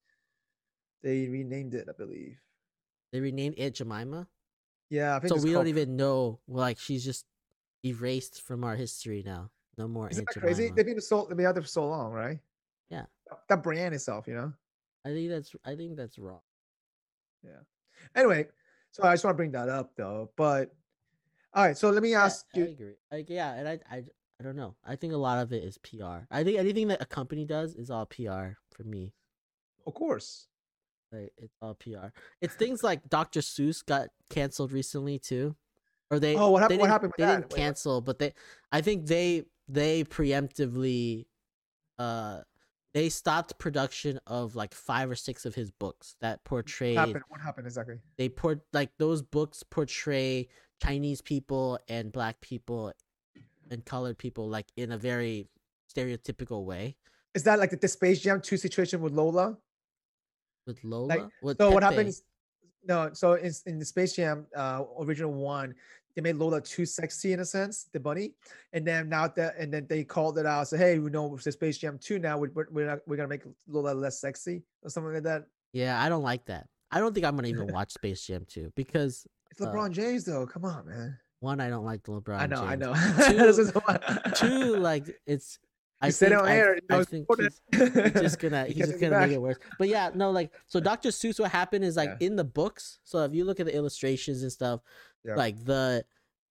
[1.03, 2.39] They renamed it, I believe.
[3.13, 4.29] They renamed Aunt Jemima,
[4.91, 6.41] Yeah, I think so we don't even know.
[6.47, 7.25] Like she's just
[7.85, 9.51] erased from our history now.
[9.79, 10.65] No more Isn't Aunt that crazy?
[10.65, 10.77] Jemima.
[10.77, 12.39] They've been so they've been out there for so long, right?
[12.91, 13.07] Yeah.
[13.49, 14.53] That brand itself, you know.
[15.05, 16.41] I think that's I think that's wrong.
[17.43, 17.61] Yeah.
[18.15, 18.49] Anyway,
[18.91, 20.31] so I just want to bring that up though.
[20.37, 20.75] But
[21.55, 22.65] all right, so let me Yeah, ask I you.
[22.67, 22.95] agree.
[23.11, 24.05] Like, yeah, and I, I,
[24.39, 24.77] I don't know.
[24.85, 26.27] I think a lot of it is PR.
[26.31, 29.15] I think anything that a company does is all PR for me.
[29.87, 30.47] Of course.
[31.13, 32.09] Like, it's all PR.
[32.41, 33.41] It's things like Dr.
[33.41, 35.57] Seuss got canceled recently too,
[36.11, 36.37] or they.
[36.37, 37.31] Oh, what hap- they what didn't- happened They that?
[37.33, 38.33] didn't Wait, what- cancel, but they.
[38.71, 41.27] I think they they preemptively,
[41.99, 42.41] uh,
[42.95, 46.95] they stopped production of like five or six of his books that portray.
[46.95, 47.25] What happened?
[47.29, 47.97] What happened exactly?
[48.17, 50.49] they port like those books portray
[50.83, 52.93] Chinese people and black people
[53.71, 55.49] and colored people like in a very
[55.93, 56.97] stereotypical way.
[57.35, 59.57] Is that like the, the Space Jam 2 situation with Lola?
[60.67, 61.07] With Lola?
[61.07, 62.23] Like, with so what happens?
[62.85, 65.75] No, so in, in the Space Jam uh, original one,
[66.17, 68.33] they made Lola too sexy in a sense, the bunny,
[68.73, 71.45] and then now that and then they called it out, so hey, we know it's
[71.45, 74.91] the Space Jam 2 now, we're we're, not, we're gonna make Lola less sexy or
[74.91, 75.45] something like that.
[75.73, 76.67] Yeah, I don't like that.
[76.91, 80.47] I don't think I'm gonna even watch Space Jam 2 because It's LeBron James though.
[80.47, 81.19] Come on, man.
[81.41, 82.39] one, I don't like the LeBron.
[82.41, 82.95] I know, I know.
[83.29, 83.99] Two- This is why-
[84.35, 85.59] Two, like it's.
[86.03, 86.75] I said on I, air.
[86.77, 87.55] you know, I think important.
[87.73, 89.59] he's just gonna he's just gonna make it worse.
[89.79, 91.11] But yeah, no, like so Dr.
[91.11, 92.27] Seuss what happened is like Yeah.
[92.27, 92.99] in the books.
[93.05, 94.81] So if you look at the illustrations and stuff,
[95.25, 95.35] Yeah.
[95.35, 96.05] like the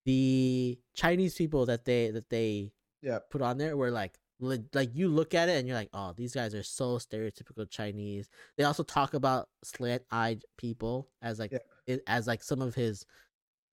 [0.06, 2.72] the Chinese people that they that they
[3.02, 3.20] Yeah.
[3.30, 6.34] put on there were like like you look at it and you're like, oh, these
[6.34, 8.30] guys are so stereotypical Chinese.
[8.58, 11.60] They also talk about slant eyed people as like Yeah.
[11.88, 13.06] it, as like some of his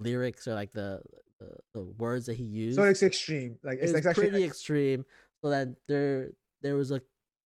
[0.01, 1.01] lyrics or like the
[1.39, 3.59] the, the words that he used So it's extreme.
[3.63, 5.05] Like it's, it's like actually pretty extreme.
[5.43, 6.31] So that there
[6.63, 7.01] there was a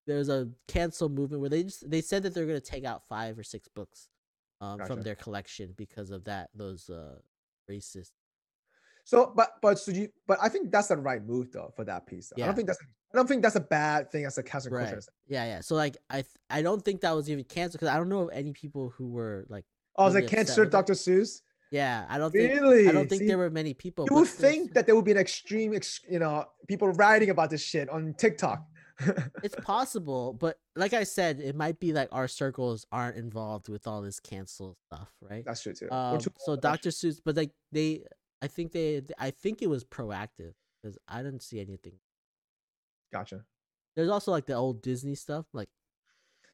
[0.06, 3.02] there was a cancel movement where they just they said that they're gonna take out
[3.08, 4.08] five or six books
[4.60, 4.86] um, Gotcha.
[4.94, 7.16] from their collection because of that those uh
[7.70, 8.10] racist.
[9.04, 12.06] So, but but so you, but I think that's the right move though for that
[12.06, 12.32] piece.
[12.36, 12.44] Yeah.
[12.44, 12.78] I don't think that's
[13.12, 14.84] I don't think that's a bad thing as a cancel Right.
[14.86, 15.02] culture.
[15.26, 15.60] Yeah, yeah.
[15.62, 18.20] So like I th- I don't think that was even canceled because I don't know
[18.22, 19.64] of any people who were like
[19.96, 20.64] Oh, really upset cancer.
[20.64, 20.92] Dr.
[20.92, 21.42] Seuss.
[21.70, 22.88] Yeah I don't think Really?
[22.88, 24.06] I don't think See, there were many people.
[24.10, 27.50] You would think that there would be an extreme, ex, you know, people writing about
[27.50, 28.64] this shit on TikTok.
[29.42, 33.86] it's possible, but like I said, it might be like our circles aren't involved with
[33.86, 35.44] all this cancel stuff, right?
[35.44, 35.90] That's true too.
[35.90, 36.90] Um, too- so Dr.
[36.90, 38.04] Seuss, but like they,
[38.42, 40.52] I think they, I think it was proactive
[40.82, 41.94] because I didn't see anything.
[43.12, 43.44] Gotcha.
[43.96, 45.68] There's also like the old Disney stuff, like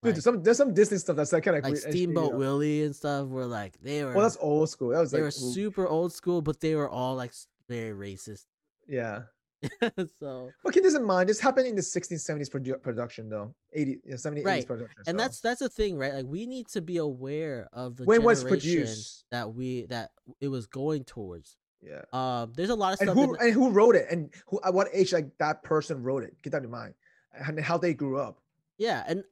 [0.07, 2.95] Dude, like, some there's some Disney stuff that's like kind of like Steamboat Willie and
[2.97, 4.91] stuff, were like they were, Well, that's old school.
[4.91, 7.33] That was they like were ooh, super old school, but they were all like
[7.69, 8.45] very racist.
[8.89, 9.23] yeah.
[10.21, 11.29] so But keep this in mind.
[11.29, 13.55] This happened in the 16, 70s produ- production though.
[13.73, 14.67] 80, yeah, 70, 80s Right.
[14.67, 14.97] production.
[15.07, 15.25] and so.
[15.25, 16.13] that's that's the thing, right?
[16.15, 19.25] Like we need to be aware of the when was produced.
[19.31, 21.57] that we that it was going towards.
[21.83, 22.03] Yeah.
[22.13, 23.17] Um, there's a lot of and stuff.
[23.27, 26.23] who the- and who wrote it and who at what age like that person wrote
[26.25, 26.95] it keep that in mind
[27.33, 28.39] and how they grew up
[28.79, 29.25] Yeah, and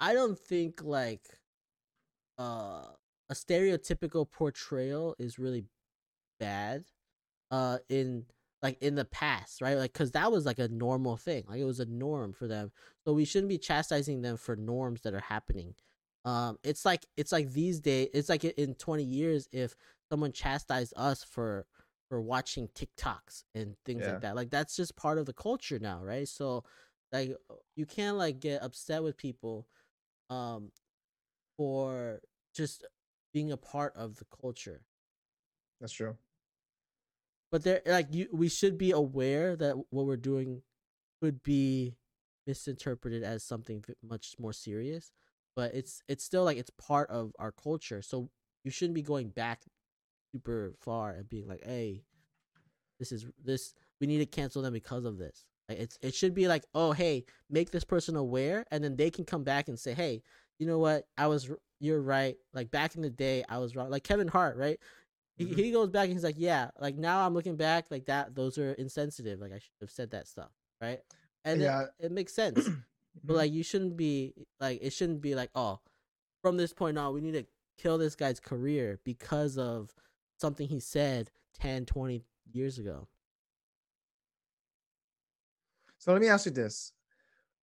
[0.00, 1.22] I don't think like
[2.38, 2.84] uh
[3.30, 5.64] a stereotypical portrayal is really
[6.40, 6.84] bad
[7.50, 8.24] uh in
[8.62, 9.76] like in the past, right?
[9.76, 11.44] Like cuz that was like a normal thing.
[11.48, 12.72] Like it was a norm for them.
[13.04, 15.74] So we shouldn't be chastising them for norms that are happening.
[16.24, 19.76] Um it's like it's like these days it's like in 20 years if
[20.10, 21.66] someone chastised us for
[22.08, 24.12] for watching TikToks and things Yeah.
[24.12, 24.36] like that.
[24.36, 26.26] Like that's just part of the culture now, right?
[26.28, 26.64] So
[27.12, 27.36] like
[27.76, 29.66] you can't like get upset with people
[30.30, 30.70] um
[31.56, 32.20] for
[32.54, 32.86] just
[33.32, 34.82] being a part of the culture.
[35.80, 36.16] That's true.
[37.50, 40.62] But there like you we should be aware that what we're doing
[41.20, 41.96] could be
[42.46, 45.12] misinterpreted as something much more serious
[45.54, 48.30] but it's it's still like it's part of our culture so
[48.64, 49.62] you shouldn't be going back
[50.32, 52.02] super far and being like hey
[52.98, 56.34] this is this we need to cancel them because of this like it's it should
[56.34, 59.78] be like oh hey make this person aware and then they can come back and
[59.78, 60.22] say hey
[60.58, 61.06] you know what?
[61.16, 61.48] I was
[61.78, 62.36] you're right.
[62.52, 63.90] Like back in the day i was wrong.
[63.90, 64.78] Like kevin hart right?
[65.36, 65.54] He, Mhm.
[65.56, 68.58] he goes back and he's like yeah like now i'm looking back like that those
[68.58, 69.38] are insensitive.
[69.40, 70.50] Like i should have said that stuff
[70.80, 71.00] right?
[71.44, 71.82] And Yeah.
[71.82, 72.68] it, it makes sense.
[73.24, 73.36] But Mhm.
[73.36, 75.80] like you shouldn't be like it shouldn't be like oh
[76.42, 77.46] from this point on we need to
[77.78, 79.94] kill this guy's career because of
[80.40, 83.06] something he said 10 20 years ago
[86.08, 86.94] so let me ask you this.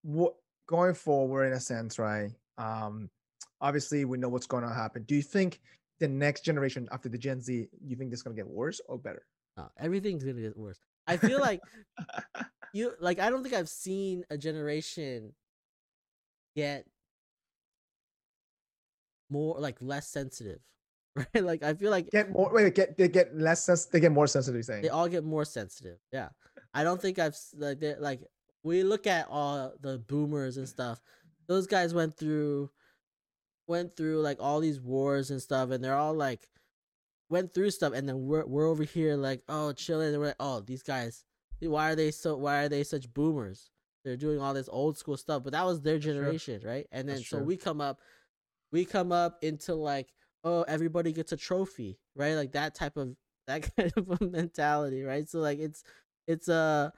[0.03, 0.35] What
[0.67, 2.29] going forward in a sense right
[2.59, 3.09] um
[3.59, 5.01] obviously we know what's going to happen.
[5.03, 5.61] Do you think
[5.99, 8.79] the next generation after the gen z you think this is going to get worse
[8.87, 9.25] or better?
[9.57, 10.77] No, everything's gonna get worse.
[11.07, 11.59] I feel like
[12.73, 15.33] you like i don't think i've seen a generation
[16.55, 16.85] get
[19.29, 20.59] more like less sensitive
[21.15, 21.43] right?
[21.43, 24.63] Like i feel like get more wait get they get less they get more sensitive
[24.65, 24.83] saying?
[24.83, 26.29] They all get more sensitive yeah.
[26.73, 28.21] I don't think i've like they're like
[28.65, 30.99] we look at all the boomers and stuff
[31.47, 32.69] those guys went through
[33.67, 36.47] went through like all these wars and stuff and they're all like
[37.29, 40.35] went through stuff and then we're, we're over here like oh chilling and we're like
[40.39, 41.23] oh these guys
[41.61, 43.69] why are they so why are they such boomers?
[44.03, 46.85] They're doing all this old school stuff but that was their generation right?
[46.91, 47.45] And then That's so true.
[47.45, 47.99] we come up
[48.71, 50.09] we come up into like
[50.43, 52.33] oh everybody gets a trophy right?
[52.33, 53.15] Like that type of
[53.47, 55.27] that kind of a mentality right?
[55.27, 55.83] So like it's
[56.27, 56.91] it's uh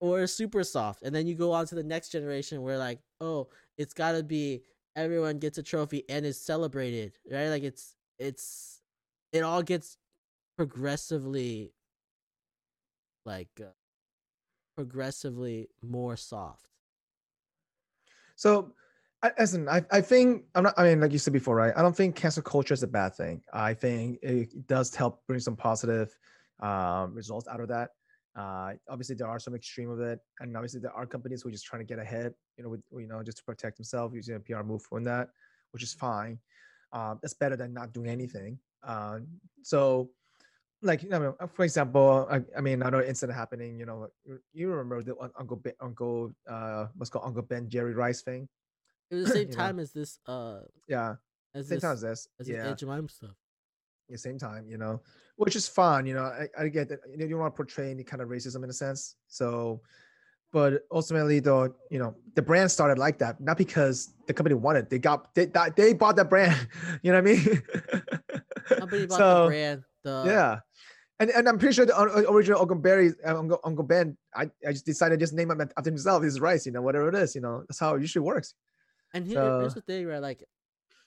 [0.00, 3.48] or super soft and then you go on to the next generation where like oh
[3.78, 4.62] it's got to be
[4.96, 8.80] everyone gets a trophy and is celebrated right like it's it's
[9.32, 9.96] it all gets
[10.56, 11.72] progressively
[13.24, 13.70] like uh,
[14.76, 16.66] progressively more soft.
[18.36, 18.72] So,
[19.22, 20.74] I, listen, I, I think I'm not.
[20.78, 21.74] I mean, like you said before, right?
[21.76, 23.42] I don't think cancel culture is a bad thing.
[23.52, 26.16] I think it does help bring some positive
[26.60, 27.90] um, results out of that.
[28.36, 31.52] Uh, obviously, there are some extreme of it, and obviously there are companies who are
[31.52, 34.36] just trying to get ahead, you know, with you know just to protect themselves using
[34.36, 35.28] a PR move from that,
[35.72, 36.38] which is fine.
[36.92, 38.58] Um, that's better than not doing anything.
[38.82, 39.18] Uh,
[39.62, 40.10] so,
[40.82, 43.78] like, you know, for example, I, I mean, another incident happening.
[43.78, 44.08] You know,
[44.52, 48.48] you remember the Uncle ben, Uncle uh, what's called Uncle Ben Jerry Rice thing?
[49.10, 49.82] It was the same time know?
[49.82, 50.18] as this.
[50.26, 51.14] Uh, yeah,
[51.54, 52.28] as same this, time as this.
[52.38, 53.36] As yeah, Jemima stuff.
[54.12, 55.00] The same time, you know,
[55.36, 56.06] which is fine.
[56.06, 58.62] You know, I, I get that you, don't want to portray any kind of racism
[58.64, 59.16] in a sense.
[59.28, 59.80] So,
[60.52, 64.90] but ultimately, though, you know, the brand started like that, not because the company wanted.
[64.90, 65.46] They got they
[65.76, 66.56] they bought that brand.
[67.02, 67.62] You know what I mean?
[68.68, 69.82] Company bought so, the brand.
[70.04, 70.24] The...
[70.26, 70.58] Yeah.
[71.20, 72.00] And, and I'm pretty sure the
[72.30, 75.60] original Uncle Barry, uh, Uncle, Uncle Ben, I, I just decided to just name him
[75.60, 76.22] after himself.
[76.22, 78.54] This is rice, you know, whatever it is, you know, that's how it usually works.
[79.12, 80.22] And here, so, here's the thing, right?
[80.22, 80.42] Like,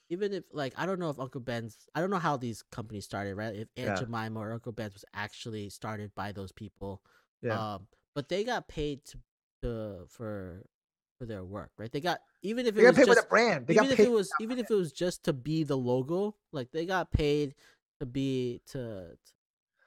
[0.08, 3.04] even if like I don't know if Uncle Ben's I don't know how these companies
[3.04, 3.54] started, right?
[3.54, 3.94] If Aunt yeah.
[3.96, 7.02] Jemima or Uncle Ben's was actually started by those people.
[7.42, 7.74] Yeah.
[7.74, 9.18] Um, but they got paid to,
[9.62, 10.62] to for
[11.18, 11.90] for their work, right?
[11.90, 13.66] They got even if it they was got paid just, the brand.
[13.66, 16.70] They even if it was even if it was just to be the logo, like
[16.70, 17.54] they got paid
[18.00, 18.78] to be to.
[18.78, 19.16] to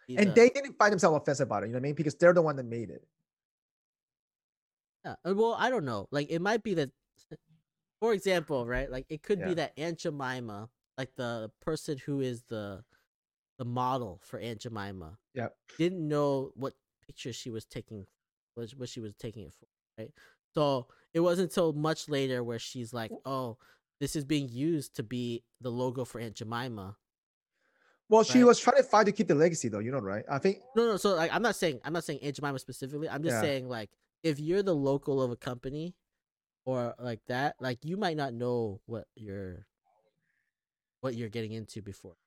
[0.07, 1.67] be and the, they didn't find themselves offensive about it.
[1.67, 1.95] You know what I mean?
[1.95, 3.05] Because they're the one that made it.
[5.05, 5.15] Yeah.
[5.25, 6.07] Well, I don't know.
[6.11, 6.89] Like it might be that
[7.99, 8.91] for example, right?
[8.91, 9.47] Like it could yeah.
[9.47, 12.83] be that Aunt Jemima, like the person who is the
[13.57, 16.73] the model for Aunt Jemima, yeah, didn't know what
[17.05, 18.05] picture she was taking,
[18.55, 19.67] was what she was taking it for,
[19.97, 20.11] right?
[20.53, 23.57] So it wasn't until much later where she's like, "Oh,
[23.99, 26.97] this is being used to be the logo for Aunt Jemima."
[28.09, 28.27] Well, right?
[28.27, 29.79] she was trying to fight to keep the legacy, though.
[29.79, 30.23] You know, right?
[30.29, 30.59] I think.
[30.75, 30.97] No, no.
[30.97, 33.09] So like, I'm not saying I'm not saying Aunt Jemima specifically.
[33.09, 33.41] I'm just yeah.
[33.41, 33.89] saying like,
[34.23, 35.95] if you're the local of a company,
[36.67, 39.65] or like that, like you might not know what you're
[40.99, 42.17] what you're getting into before.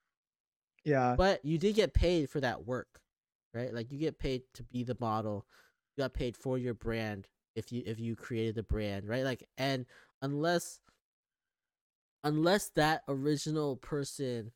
[0.82, 1.14] Yeah.
[1.14, 3.02] But you did get paid for that work,
[3.52, 3.72] right?
[3.72, 5.44] Like you get paid to be the model.
[5.94, 9.24] You got paid for your brand if you if you created the brand, right?
[9.24, 9.84] Like and
[10.22, 10.80] unless
[12.24, 14.52] unless that original person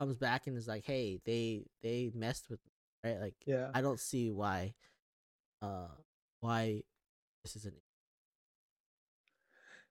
[0.00, 2.72] comes back and is like, "Hey, they they messed with me,"
[3.08, 3.20] right?
[3.20, 3.68] Like yeah.
[3.72, 4.74] I don't see why
[5.62, 5.94] uh
[6.40, 6.82] why
[7.44, 7.74] this is an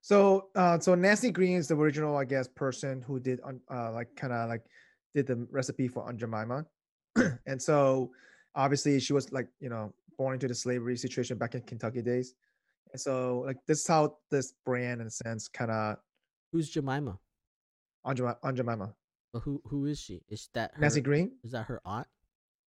[0.02, 4.16] so, uh, so Nancy Green is the original, I guess, person who did, uh, like,
[4.16, 4.64] kind of like
[5.14, 6.66] did the recipe for Aunt Jemima,
[7.46, 8.12] and so
[8.56, 12.34] obviously she was like, you know, born into the slavery situation back in Kentucky days,
[12.92, 15.98] and so like this is how this brand, in a sense, kind of.
[16.52, 17.18] Who's Jemima?
[18.04, 18.38] Aunt Jemima.
[18.44, 18.94] Aunt Jemima.
[19.34, 20.22] But who who is she?
[20.30, 21.32] Is that her, Nancy Green?
[21.44, 22.08] Is that her aunt?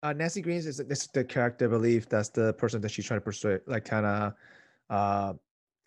[0.02, 2.10] Uh, Nancy Green is this is the character, I believe.
[2.10, 4.34] That's the person that she's trying to persuade, like kind of,
[4.90, 5.34] uh,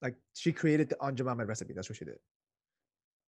[0.02, 1.72] like she created the Aunt Jemima recipe.
[1.72, 2.18] That's what she did.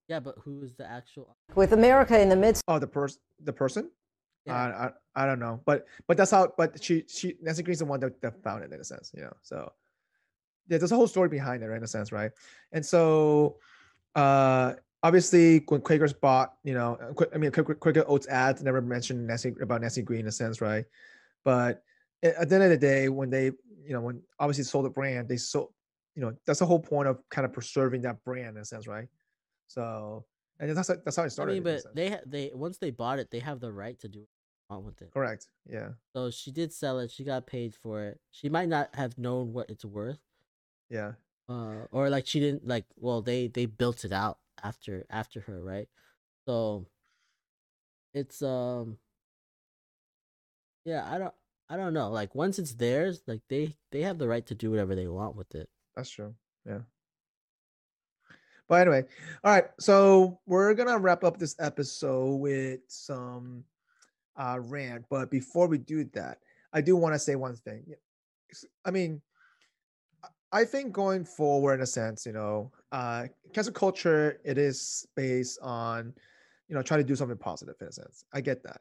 [0.09, 1.37] Yeah, but who is the actual?
[1.55, 2.63] With America in the midst.
[2.69, 3.21] Oh, the person.
[3.45, 3.91] The person.
[4.47, 4.55] Yeah.
[4.55, 6.53] Uh, I I don't know, but but that's how.
[6.57, 9.23] But she she Nancy Green's the one that, that found it in a sense, you
[9.23, 9.33] know.
[9.43, 9.73] So
[10.69, 12.33] yeah, there's a whole story behind it, right, in a sense, right?
[12.73, 13.59] And so
[14.15, 19.27] uh obviously when Quakers bought, you know, uh, I mean Quaker Oats ads never mentioned
[19.27, 20.85] Nancy about Nancy Green in a sense, right?
[21.45, 21.83] But
[22.23, 25.29] at the end of the day, when they, you know, when obviously sold the brand,
[25.29, 25.73] they sold
[26.15, 28.87] you know that's the whole point of kind of preserving that brand in a sense,
[28.87, 29.09] right?
[29.69, 30.25] So
[30.61, 31.53] and that's that's how it started.
[31.53, 34.27] I mean, but they they once they bought it, they have the right to do
[34.71, 35.11] on with it.
[35.13, 35.49] Correct.
[35.69, 35.91] Yeah.
[36.15, 37.11] So she did sell it.
[37.11, 38.21] She got paid for it.
[38.31, 40.21] She might not have known what it's worth.
[40.89, 41.13] Yeah.
[41.49, 42.85] Uh, or like she didn't like.
[42.97, 45.89] Well, they they built it out after after her, right?
[46.47, 46.87] So
[48.15, 48.99] it's um.
[50.85, 51.35] Yeah, I don't.
[51.69, 52.11] I don't know.
[52.11, 55.37] Like once it's theirs, like they they have the right to do whatever they want
[55.37, 55.69] with it.
[55.97, 56.35] That's true.
[56.67, 56.81] Yeah.
[58.69, 59.05] But anyway,
[59.45, 59.67] all right.
[59.79, 63.65] So we're gonna wrap up this episode with some
[64.37, 65.05] uh rant.
[65.11, 66.39] But before we do that,
[66.73, 67.85] I do want to say one thing.
[68.85, 69.21] I mean,
[70.53, 75.59] I think going forward, in a sense, you know, uh, cancel culture it is based
[75.63, 76.13] on,
[76.69, 78.25] you know, trying to do something positive in a sense.
[78.33, 78.81] I get that,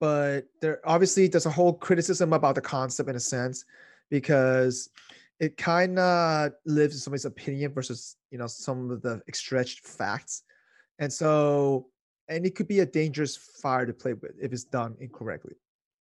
[0.00, 3.64] but there obviously there's a whole criticism about the concept in a sense
[4.10, 4.90] because
[5.44, 10.42] it kind of lives in somebody's opinion versus you know some of the stretched facts
[10.98, 11.86] and so
[12.28, 15.54] and it could be a dangerous fire to play with if it's done incorrectly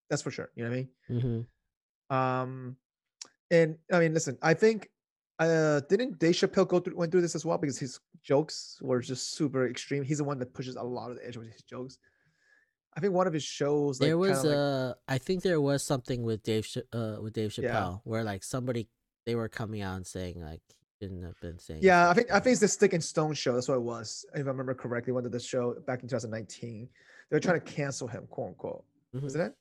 [0.09, 2.15] that's for sure you know what i mean mm-hmm.
[2.15, 2.75] um
[3.51, 4.89] and i mean listen i think
[5.39, 9.01] uh didn't Dave Chappelle go through went through this as well because his jokes were
[9.01, 10.03] just super extreme.
[10.03, 11.97] He's the one that pushes a lot of the edge with his jokes.
[12.95, 13.99] I think one of his shows.
[13.99, 17.33] Like, there was kinda like- uh I think there was something with Dave uh with
[17.33, 17.97] Dave Chappelle Yeah.
[18.03, 18.87] where like somebody
[19.25, 20.61] they were coming out and saying like
[20.99, 23.33] he shouldn't have been saying Yeah, I think I think it's the Stick and Stone
[23.33, 23.53] show.
[23.53, 24.25] That's what it was.
[24.33, 26.89] If I remember correctly, one of the show back in 2019.
[27.29, 28.83] They were trying to cancel him, quote unquote.
[29.15, 29.25] Mhm.
[29.25, 29.53] Isn't it?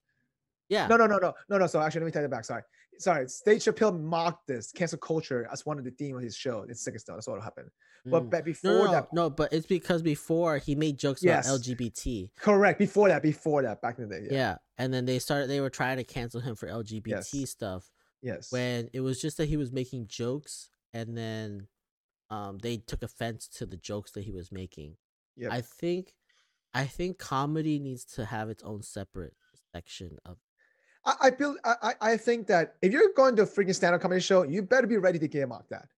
[0.69, 1.67] yeah No, no, no, no, no, no.
[1.67, 2.45] So actually, let me take it back.
[2.45, 2.63] Sorry,
[2.99, 3.27] sorry.
[3.47, 6.65] Dave Chappelle mocked this cancel culture as one of the theme of his show.
[6.69, 7.17] It's Stick and Stone.
[7.17, 7.71] That's what happened.
[8.05, 8.31] But, Mm.
[8.31, 11.47] but before no, no, that, no, but it's because before he made jokes Yes.
[11.47, 12.31] about LGBT.
[12.37, 12.79] correct.
[12.81, 14.27] Before that, before that, back in the day.
[14.27, 14.33] Yeah.
[14.33, 14.57] Yeah.
[14.79, 15.47] and then they started.
[15.49, 17.51] They were trying to cancel him for LGBT Yes.
[17.51, 17.91] stuff
[18.23, 18.53] Yes.
[18.53, 21.67] when it was just that he was making jokes, and then
[22.31, 24.97] um they took offense to the jokes that he was making.
[25.37, 25.53] Yep.
[25.53, 26.15] I think,
[26.75, 29.35] I think comedy needs to have its own separate
[29.75, 30.37] section of.
[31.05, 34.21] I, I feel I, I think that if you're going to a freaking stand-up comedy
[34.21, 35.89] show, you better be ready to get mocked that.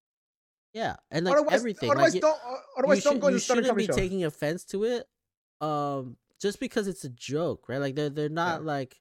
[0.72, 1.90] Yeah, and like otherwise, everything.
[1.90, 2.38] Otherwise, like, don't.
[2.44, 4.84] uh, Otherwise, you, don't should- go to you a stand-up shouldn't be taking offense to
[4.84, 5.06] it,
[5.60, 7.78] um, just because it's a joke, right?
[7.78, 8.96] Like they're they're not like,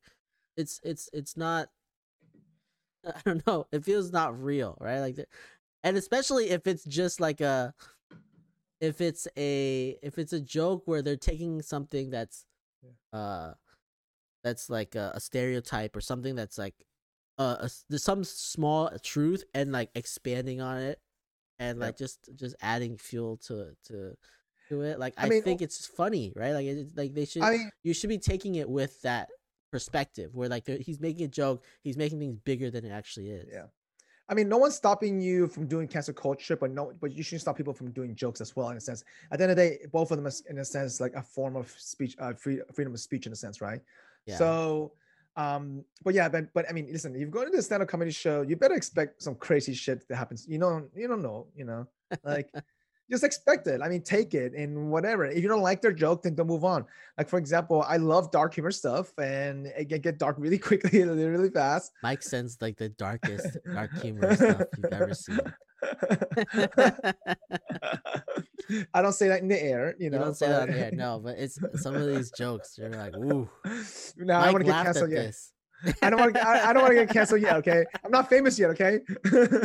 [0.58, 1.70] it's it's it's not.
[3.16, 3.68] I don't know.
[3.72, 5.00] It feels not real, right?
[5.00, 5.18] Like,
[5.84, 7.74] and especially if it's just like a,
[8.82, 12.46] if it's a if it's a joke where they're taking something that's,
[13.14, 13.54] uh,
[14.44, 16.76] that's like a, a stereotype or something that's like,
[17.40, 21.00] uh, a some small truth and like expanding on it,
[21.60, 21.88] and Yep.
[21.88, 24.16] like just just adding fuel to to
[24.70, 25.00] to it.
[25.00, 26.54] Like I I, mean, think it's funny, right?
[26.54, 29.30] Like it's like they should I mean, you should be taking it with that
[29.74, 33.50] perspective where like he's making a joke, he's making things bigger than it actually is.
[33.52, 33.66] yeah.
[34.30, 37.42] I mean, no one's stopping you from doing cancel culture, but no, but you shouldn't
[37.42, 38.70] stop people from doing jokes as well.
[38.70, 40.66] In a sense, at the end of the day, both of them is in a
[40.66, 43.82] sense like a form of speech, uh, free, freedom of speech in a sense, right?
[44.26, 44.38] Yeah.
[44.38, 44.94] So,
[45.36, 48.12] um, but yeah, but but I mean, listen, if you go to the stand-up comedy
[48.12, 50.48] show, you better expect some crazy shit that happens.
[50.48, 51.88] You know, you don't know, you know,
[52.24, 52.50] like
[53.14, 53.80] just expect it.
[53.82, 55.26] I mean, take it and whatever.
[55.26, 56.86] If you don't like their joke, then don't move on.
[57.18, 61.04] Like for example, I love dark humor stuff, and it can get dark really quickly,
[61.04, 61.92] really fast.
[62.02, 65.40] Mike sends like the darkest dark humor stuff you've ever seen.
[68.94, 70.20] I don't say that in the air, you You know.
[70.20, 72.78] don't say that in the air, no, but it's some of these jokes.
[72.78, 73.50] You're like, ooh,
[74.18, 75.52] no, I want to get canceled this.
[76.02, 76.48] I don't want to.
[76.48, 77.56] I, I don't want to get canceled yet.
[77.58, 78.70] Okay, I'm not famous yet.
[78.72, 79.00] Okay.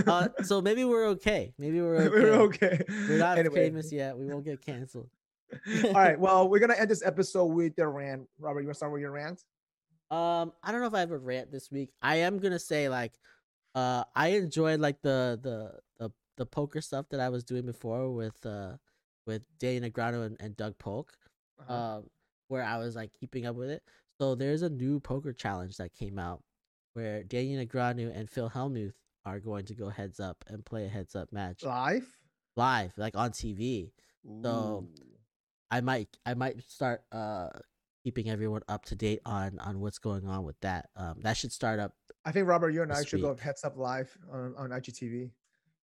[0.07, 1.53] Uh, so maybe we're okay.
[1.59, 2.09] Maybe we're okay.
[2.09, 2.83] We're okay.
[2.89, 3.55] We're not Anyway.
[3.69, 4.17] famous yet.
[4.17, 5.09] We won't get canceled.
[5.85, 6.19] All right.
[6.21, 8.27] Well, we're gonna end this episode with the rant.
[8.39, 9.43] Robert, you want to start with your rant?
[10.11, 11.91] Um, I don't know if I have a rant this week.
[12.03, 13.13] I am gonna say like,
[13.75, 18.11] uh, I enjoyed like the the the the poker stuff that I was doing before
[18.11, 18.73] with uh
[19.27, 21.13] with Danny Negreanu and, and Doug Polk.
[21.61, 21.75] Uh-huh.
[21.99, 22.11] um,
[22.47, 23.83] where I was like keeping up with it.
[24.19, 26.43] So there's a new poker challenge that came out
[26.95, 28.95] where Daniel Negreanu and Phil Hellmuth
[29.25, 32.07] are going to go heads up and play a heads up match Live.
[32.57, 33.93] live, like on TV.
[34.43, 34.89] So-
[35.71, 37.51] I might I might start uh
[38.03, 40.89] keeping everyone up to date on on what's going on with that.
[40.97, 41.93] Um, that should start up.
[42.25, 45.31] I think Robert, you and I should go heads up live on, on IGTV.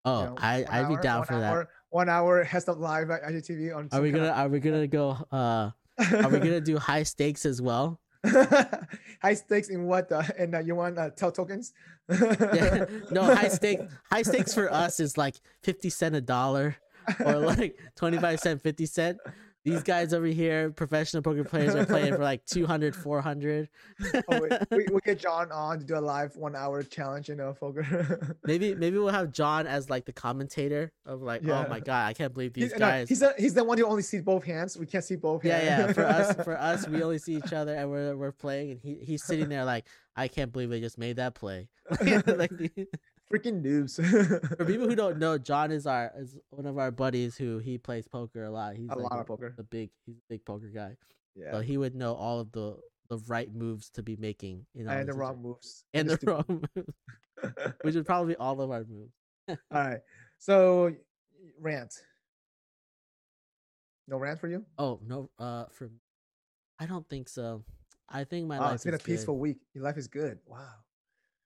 [0.04, 1.68] Oh, you know, I I'd be down for that.
[1.88, 3.88] One hour heads up live at IGTV on.
[3.92, 5.16] Are we gonna Are we gonna go?
[5.32, 8.00] Uh, are we gonna do high stakes as well?
[8.24, 10.10] High stakes in what?
[10.12, 11.72] Uh, and uh, you want uh, tell tokens?
[12.08, 12.86] Yeah.
[13.10, 16.76] No, high stake high stakes for us is like fifty cent a dollar.
[17.24, 19.18] or like 25 cent 50 cent
[19.64, 23.68] these guys over here professional poker players are playing for like 200 400
[24.14, 27.34] oh, wait, we, we get John on to do a live one hour challenge, you
[27.34, 28.36] uh, know, poker.
[28.44, 31.64] maybe maybe we'll have john as like the commentator of like Yeah.
[31.66, 33.78] oh my god i can't believe these he's, no, guys he's, the, he's the one
[33.78, 34.76] who only sees both hands.
[34.76, 35.88] We can't see both yeah hands.
[35.88, 38.80] yeah for us for us we only see each other and we're we're playing and
[38.80, 39.86] he, he's sitting there like
[40.16, 41.68] i can't believe they just made that play
[42.26, 42.50] like
[43.32, 43.96] freaking noobs.
[44.56, 47.78] for people who don't know john is our is one of our buddies who he
[47.78, 49.54] plays poker a lot he's a like lot of poker.
[49.58, 50.96] a big he's a big poker guy
[51.36, 51.52] Yeah.
[51.52, 52.76] so he would know all of the
[53.08, 55.84] the right moves to be making in and the wrong moves.
[55.94, 56.88] and the stupid- wrong moves,
[57.82, 59.14] which would probably be all of our moves.
[59.48, 59.98] All right.
[60.38, 60.94] So
[61.58, 61.92] rant.
[64.06, 64.64] No rant for you?
[64.78, 65.90] Oh no, uh, for
[66.78, 67.64] I don't think so.
[68.08, 69.40] I think my Wow, life it's been a peaceful good.
[69.40, 69.58] week.
[69.74, 70.38] Your life is good.
[70.46, 70.68] Wow.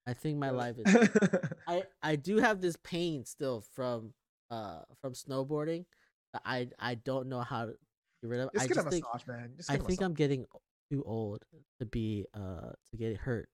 [0.07, 1.09] I think my life is.
[1.67, 4.13] I I do have this pain still from
[4.51, 5.87] uh from snowboarding.
[6.45, 7.73] I I don't know how to
[8.23, 8.53] get rid of.
[8.53, 9.53] Just I get a think massage, man.
[9.57, 10.03] Just I think.
[10.03, 10.47] I'm getting
[10.91, 11.43] too old
[11.81, 13.49] to be uh to get hurt.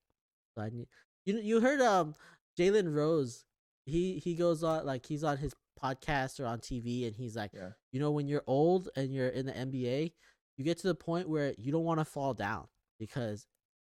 [0.57, 0.89] So I need
[1.25, 2.15] you you heard um
[2.59, 3.45] Jalen Rose
[3.87, 7.53] he he goes on like he's on his podcast or on TV and he's like
[7.55, 7.71] Yeah.
[7.93, 10.13] you know when you're old and you're in the NBA
[10.59, 12.67] you get to the point where you don't want to fall down
[12.99, 13.47] because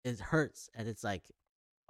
[0.03, 1.23] it hurts and it's like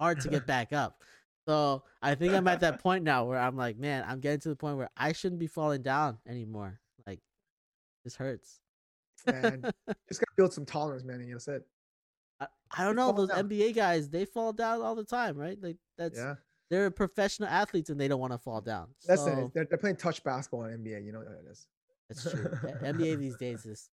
[0.00, 1.02] hard to get back up.
[1.46, 4.50] So I think I'm at that point now where I'm like, man, I'm getting to
[4.50, 6.78] the point where I shouldn't be falling down anymore.
[7.06, 7.20] Like
[8.04, 8.60] this hurts.
[9.26, 9.62] man.
[10.08, 11.66] Just gotta build some tolerance, man, and you know that's it.
[12.40, 12.46] I,
[12.76, 13.48] I don't know those down.
[13.48, 14.10] NBA guys.
[14.10, 15.56] They fall down all the time, right?
[15.60, 16.34] Like that's yeah.
[16.70, 18.88] They're professional athletes and they don't want to fall down.
[19.06, 19.54] That's so, it.
[19.54, 21.02] They're, they're playing touch basketball in NBA.
[21.02, 21.66] You know what it is.
[22.10, 22.44] That's true.
[22.82, 23.88] NBA these days is.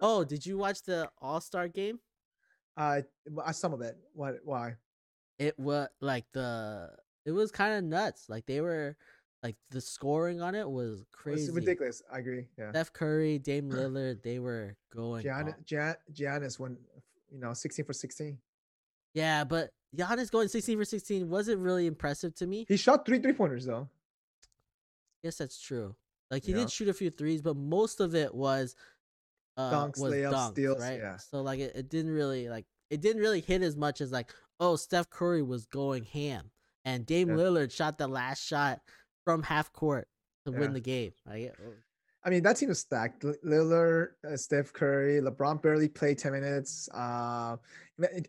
[0.00, 2.00] oh, did you watch the All Star game?
[2.74, 3.02] Uh,
[3.52, 3.98] some of it.
[4.14, 4.36] What?
[4.44, 4.76] Why?
[5.38, 6.90] It was like the.
[7.24, 8.28] It was kind of nuts.
[8.28, 8.96] Like they were,
[9.42, 11.44] like the scoring on it was crazy.
[11.44, 12.02] It's ridiculous.
[12.12, 12.46] I agree.
[12.58, 12.70] Yeah.
[12.70, 15.22] Steph Curry, Dame Lillard, they were going.
[15.22, 16.78] Gian- Gian- Giannis went,
[17.30, 18.38] you know, sixteen for sixteen.
[19.14, 22.66] Yeah, but Giannis going 16 for 16 wasn't really impressive to me.
[22.68, 23.88] He shot three three pointers though.
[25.22, 25.94] Yes, that's true.
[26.30, 26.58] Like he yeah.
[26.58, 28.76] did shoot a few threes, but most of it was
[29.56, 30.98] uh, dunks, was layups, dunks, steals, right?
[30.98, 31.16] Yeah.
[31.16, 34.32] So like it, it didn't really like it didn't really hit as much as like
[34.60, 36.50] oh Steph Curry was going ham
[36.84, 37.34] and Dame yeah.
[37.36, 38.80] Lillard shot the last shot
[39.24, 40.08] from half court
[40.46, 40.58] to yeah.
[40.58, 41.12] win the game.
[41.26, 41.72] Like, oh.
[42.24, 43.24] I mean, that team is stacked.
[43.44, 46.88] Lillard, uh, Steph Curry, LeBron barely played 10 minutes.
[46.92, 47.56] Uh,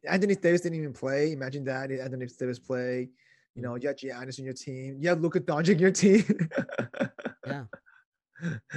[0.07, 1.31] Anthony Davis didn't even play.
[1.31, 1.91] Imagine that.
[1.91, 3.09] Anthony Davis play.
[3.55, 4.97] You know, you had Giannis in your team.
[4.99, 6.23] You had Luka Doncic in your team.
[7.47, 7.63] yeah.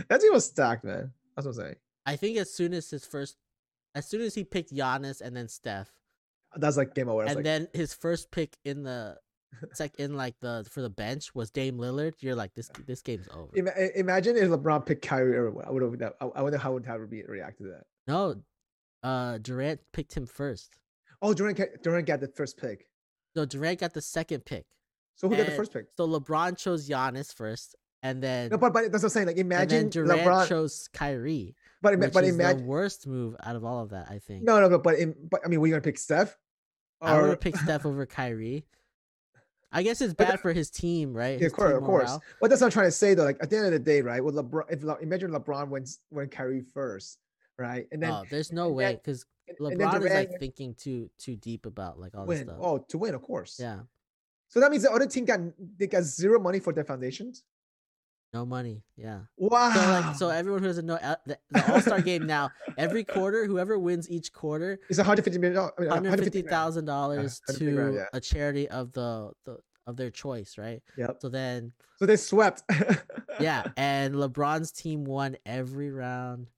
[0.09, 1.13] That team was stacked, man.
[1.37, 1.77] That's what I'm saying.
[2.05, 3.37] I think as soon as his first,
[3.95, 5.93] as soon as he picked Giannis and then Steph,
[6.57, 7.23] that's like game over.
[7.23, 9.19] And like, then his first pick in the
[9.63, 12.15] it's like in like the for the bench was Dame Lillard.
[12.21, 13.51] You're like this this game's over.
[13.97, 15.63] Imagine if LeBron picked Kyrie Irving.
[15.67, 16.13] I would have.
[16.21, 17.85] I wonder how would have reacted to that.
[18.07, 18.37] No,
[19.03, 20.79] uh, Durant picked him first.
[21.21, 22.89] Oh, Durant Durant got the first pick.
[23.37, 24.67] No, Durant got the second pick.
[25.15, 25.87] So who and, got the first pick?
[25.97, 29.27] So LeBron chose Giannis first, and then no, but, but that's what I'm saying.
[29.27, 31.55] Like imagine Durant LeBron chose Kyrie.
[31.83, 34.09] But but imagine the worst move out of all of that.
[34.09, 34.45] I think.
[34.45, 34.97] No, no, but but,
[35.31, 36.37] but I mean, were you gonna pick Steph?
[37.03, 38.65] I would have picked Steph over Kyrie.
[39.73, 41.41] I guess it's bad for his team, right?
[41.41, 42.19] Yeah, of course, of course.
[42.41, 43.25] But that's what I'm trying to say, though.
[43.25, 44.23] Like at the end of the day, right?
[44.23, 47.19] With LeBron, if Le, imagine LeBron wins when Kyrie first,
[47.59, 47.87] right?
[47.91, 49.25] And then oh, there's no way because
[49.59, 52.39] LeBron is like thinking too too deep about like all win.
[52.39, 52.59] this stuff.
[52.61, 53.59] Oh, to win, of course.
[53.59, 53.81] Yeah.
[54.49, 55.41] So that means the other team got
[55.79, 57.43] they got zero money for their foundations.
[58.33, 58.83] No money.
[58.97, 59.21] Yeah.
[59.37, 59.73] Wow.
[59.73, 63.05] So like, so everyone who doesn't know uh, the, the All Star game now, every
[63.05, 65.71] quarter, whoever wins each quarter, it's 150 million.
[65.77, 68.07] One hundred fifty thousand dollars to grand, yeah.
[68.15, 70.83] a charity of the the of their choice, right?
[70.97, 71.19] Yep.
[71.21, 72.63] So then, so they swept.
[73.41, 76.49] yeah, and LeBron's team won every round.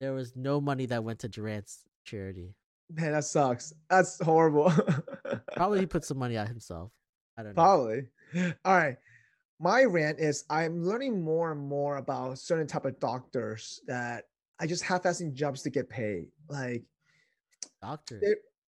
[0.00, 2.54] There was no money that went to Durant's charity.
[2.90, 3.74] Man, that sucks.
[3.90, 4.72] That's horrible.
[5.56, 6.92] Probably he put some money out himself.
[7.36, 7.62] I don't know.
[7.62, 8.06] Probably.
[8.64, 8.96] All right.
[9.58, 14.24] My rant is I'm learning more and more about certain type of doctors that
[14.60, 16.28] I just half-assing jobs to get paid.
[16.48, 16.84] Like
[17.80, 18.22] doctors.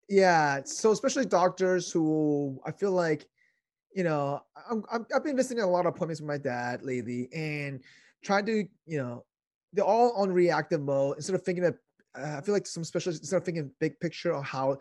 [0.09, 0.61] Yeah.
[0.63, 3.27] So especially doctors who I feel like
[3.97, 7.29] you know, I'm, i have been listening a lot of appointments with my dad lately
[7.33, 7.81] and
[8.23, 9.25] trying to, you know,
[9.73, 11.75] they're all on reactive mode instead of thinking that
[12.15, 14.77] uh, I feel like some specialists instead of thinking big picture of how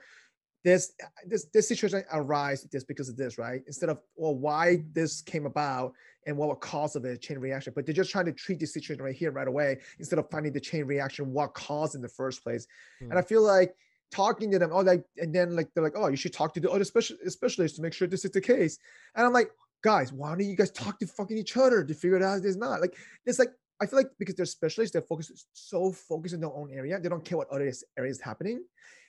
[0.67, 0.95] this
[1.25, 3.63] this this situation arise just because of this, right?
[3.69, 5.93] Instead of well, why this came about
[6.27, 7.73] and what were cause of it, chain reaction.
[7.73, 10.53] But they're just trying to treat the situation right here, right away, instead of finding
[10.53, 12.67] the chain reaction, what caused in the first place.
[13.01, 13.11] Mm.
[13.11, 13.77] And I feel like
[14.11, 16.61] talking to them, oh, like, and then like they're like, oh, you should talk to
[16.61, 18.77] the other special specialists to make sure this is the case.
[19.15, 19.53] And I'm like,
[19.85, 22.45] guys, why don't you guys talk to fucking each other to figure it out?
[22.45, 26.35] It's not like it's like I feel like because they're specialists, they're focused so focused
[26.35, 28.65] in their own area, they don't care what other areas happening,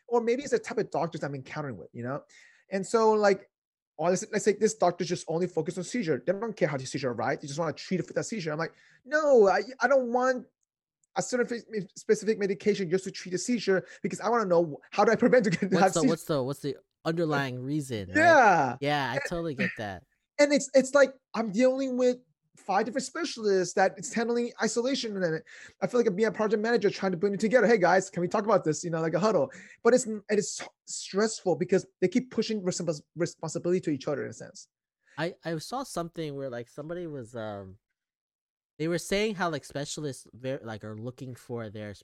[0.07, 2.23] or maybe it's the type of doctors I'm encountering with, you know.
[2.69, 3.49] And so like,
[3.97, 6.21] or let's, let's say this doctor just only focused on seizure.
[6.25, 7.39] They don't care how the seizure right.
[7.39, 8.51] They just want to treat it for that seizure.
[8.51, 8.73] I'm like,
[9.05, 10.45] no, I, I don't want
[11.17, 11.63] a certain
[11.95, 15.15] specific medication just to treat a seizure because I want to know how do I
[15.15, 16.75] prevent to get what's the, what's the what's the
[17.05, 18.09] underlying reason?
[18.09, 18.17] Right?
[18.17, 20.03] Yeah, yeah, I totally get that.
[20.39, 22.17] And it's it's like I'm dealing with
[22.57, 25.41] five different specialists that it's handling isolation and
[25.81, 27.67] I feel like I'm being a project manager trying to bring it together.
[27.67, 28.83] Hey guys, can we talk about this?
[28.83, 29.49] You know, like a huddle.
[29.83, 32.63] But it's it is stressful because they keep pushing
[33.15, 34.67] responsibility to each other in a sense.
[35.17, 37.75] I I saw something where like somebody was um
[38.79, 41.95] they were saying how like specialists very like are looking for their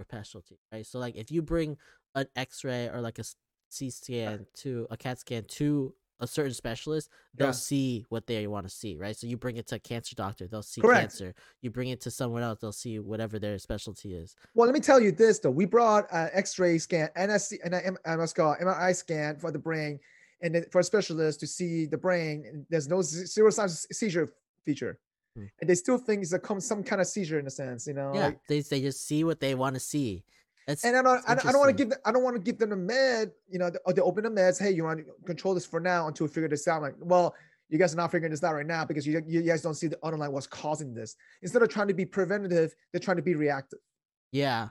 [0.00, 0.86] specialty, right?
[0.86, 1.76] So like if you bring
[2.14, 3.24] an X-ray or like a
[3.68, 7.52] C scan to a CAT scan to a certain specialist, they'll yeah.
[7.52, 9.16] see what they want to see, right?
[9.16, 11.00] So you bring it to a cancer doctor, they'll see Correct.
[11.00, 11.34] cancer.
[11.60, 14.34] You bring it to someone else, they'll see whatever their specialty is.
[14.54, 17.96] Well, let me tell you this though: we brought an X-ray scan, NSC, and an
[18.06, 19.98] MRI scan for the brain,
[20.40, 22.66] and then for a specialist to see the brain.
[22.70, 24.28] There's no zero signs seizure
[24.64, 24.98] feature.
[25.36, 25.44] Hmm.
[25.60, 28.12] and they still think it's a some kind of seizure in a sense, you know.
[28.14, 30.24] Yeah, like, they they just see what they want to see.
[30.66, 32.42] That's, and I don't I, I don't want to give them, I don't want to
[32.42, 34.60] give them a med, you know, or they open the meds.
[34.60, 36.76] Hey, you want to control this for now until we figure this out.
[36.76, 37.34] I'm like, well,
[37.68, 39.86] you guys are not figuring this out right now because you, you guys don't see
[39.86, 41.16] the underlying what's causing this.
[41.42, 43.78] Instead of trying to be preventative, they're trying to be reactive.
[44.32, 44.68] Yeah,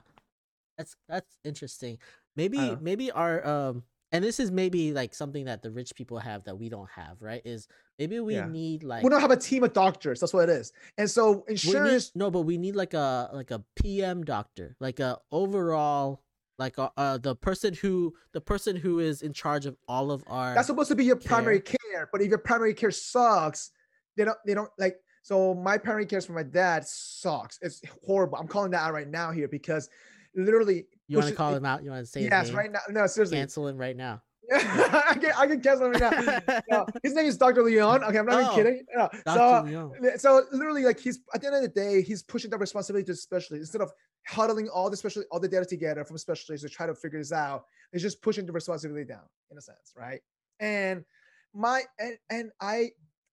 [0.76, 1.98] that's that's interesting.
[2.36, 3.82] maybe maybe our um
[4.16, 7.20] and this is maybe like something that the rich people have that we don't have,
[7.20, 7.42] right?
[7.44, 7.68] Is
[7.98, 8.48] maybe we Yeah.
[8.48, 10.20] need like we don't have a team of doctors.
[10.20, 10.72] That's what it is.
[10.96, 14.74] And so we need- insurance, no, but we need like a like a PM doctor,
[14.80, 16.22] like a overall
[16.58, 20.24] like a, uh the person who the person who is in charge of all of
[20.26, 22.08] our that's supposed to be your primary care.
[22.10, 23.70] But if your primary care sucks,
[24.16, 27.58] they don't they don't like so my primary care for my dad sucks.
[27.60, 28.38] It's horrible.
[28.38, 29.90] I'm calling that out right now here because
[30.34, 31.82] literally you want to call him out?
[31.82, 32.56] You want to say his Yes, name?
[32.56, 32.80] right now.
[32.88, 33.38] No, seriously.
[33.38, 34.22] Cancel him right now.
[34.52, 36.60] I can I can cancel him right now.
[36.70, 37.62] No, his name is Dr.
[37.62, 38.04] Leon.
[38.04, 38.84] Okay, I'm not even Oh, kidding.
[38.94, 39.38] No, Dr.
[39.38, 40.18] So Leon.
[40.18, 43.12] So literally, like he's at the end of the day, he's pushing the responsibility to
[43.12, 43.90] the specialist instead of
[44.26, 47.32] huddling all the special all the data together from specialists to try to figure this
[47.32, 47.64] out.
[47.92, 50.20] He's just pushing the responsibility down in a sense, right?
[50.60, 51.04] And
[51.52, 52.90] my and and I,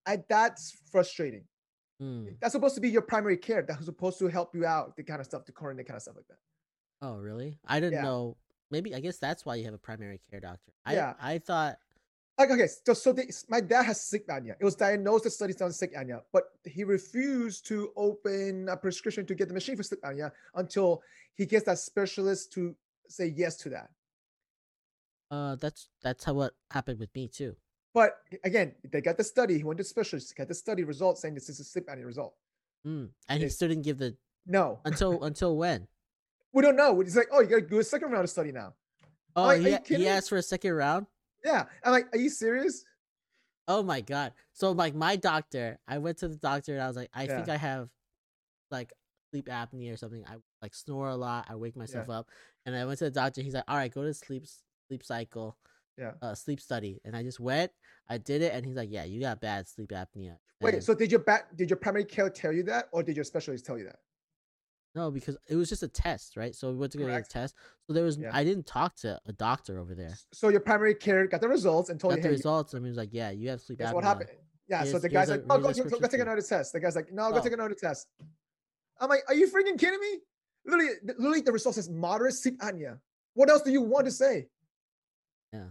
[0.08, 1.44] I that's frustrating.
[2.02, 2.36] Mm.
[2.42, 3.62] That's supposed to be your primary care.
[3.62, 6.16] That's supposed to help you out, the kind of stuff, to the kind of stuff
[6.16, 6.38] like that.
[7.04, 7.60] Oh, really?
[7.68, 8.04] I didn't Yeah.
[8.04, 8.38] know.
[8.72, 10.72] Maybe I guess that's why you have a primary care doctor.
[10.86, 11.14] I Yeah.
[11.20, 11.78] I thought
[12.40, 14.56] Like okay, so so the, my dad has sleep apnea.
[14.60, 19.36] It was diagnosed as studies on apnea, but he refused to open a prescription to
[19.36, 21.04] get the machine for sleep apnea until
[21.36, 22.76] he gets that specialist to
[23.08, 23.90] say yes to that.
[25.30, 27.56] uh that's that's how what happened with me too.
[27.94, 29.58] But again, they got the study.
[29.58, 32.34] He went to specialist, got the study result saying this is a sleep apnea result.
[32.88, 33.10] Mm.
[33.30, 34.18] And he still didn't give the
[34.48, 35.88] No, until until when?
[36.54, 37.02] We don't know.
[37.02, 38.74] It's like, oh, you got to do a second round of study now.
[39.36, 41.08] Oh, Are- are he, you a- kidding he asked for a second round.
[41.44, 42.86] Yeah, I'm like, are you serious?
[43.68, 44.34] Oh my god!
[44.54, 47.50] So like my doctor, I went to the doctor and I was like, I think
[47.50, 47.90] I have
[48.72, 48.92] like
[49.32, 50.24] sleep apnea or something.
[50.28, 51.48] I like snore a lot.
[51.50, 52.28] I wake myself up,
[52.66, 53.42] and I went to the doctor.
[53.42, 54.44] He's like, all right, go to sleep
[54.90, 55.58] sleep cycle,
[55.98, 56.12] Yeah.
[56.22, 57.00] uh, sleep study.
[57.06, 57.72] And I just went,
[58.10, 60.38] I did it, and he's like, yeah, you got bad sleep apnea.
[60.62, 63.16] Wait, And- so did your back, did your primary care tell you that, or did
[63.16, 64.00] your specialist tell you that?
[64.96, 66.54] No, because it was just a test, right?
[66.56, 67.32] So we went to go get a Correct.
[67.32, 67.56] test.
[67.88, 68.30] So there was Yeah.
[68.32, 70.16] I didn't talk to a doctor over there.
[70.34, 72.86] So your primary care got the results and told Got you, the hey, results, and
[72.86, 73.94] he was like, yeah, you have sleep Guess apnea.
[73.96, 74.30] what happened?
[74.68, 74.80] Yeah.
[74.82, 76.74] So Here's- the guy's here's like, a- "Oh, go, a go, go, take another test."
[76.74, 77.42] The guy's like, "No, go Oh.
[77.42, 78.08] take another test."
[79.00, 80.20] I'm like, "Are you freaking kidding me?"
[80.66, 83.00] Literally, th- literally, the result says moderate sleep apnea.
[83.34, 84.48] What else do you want to say?
[85.52, 85.70] Yeah.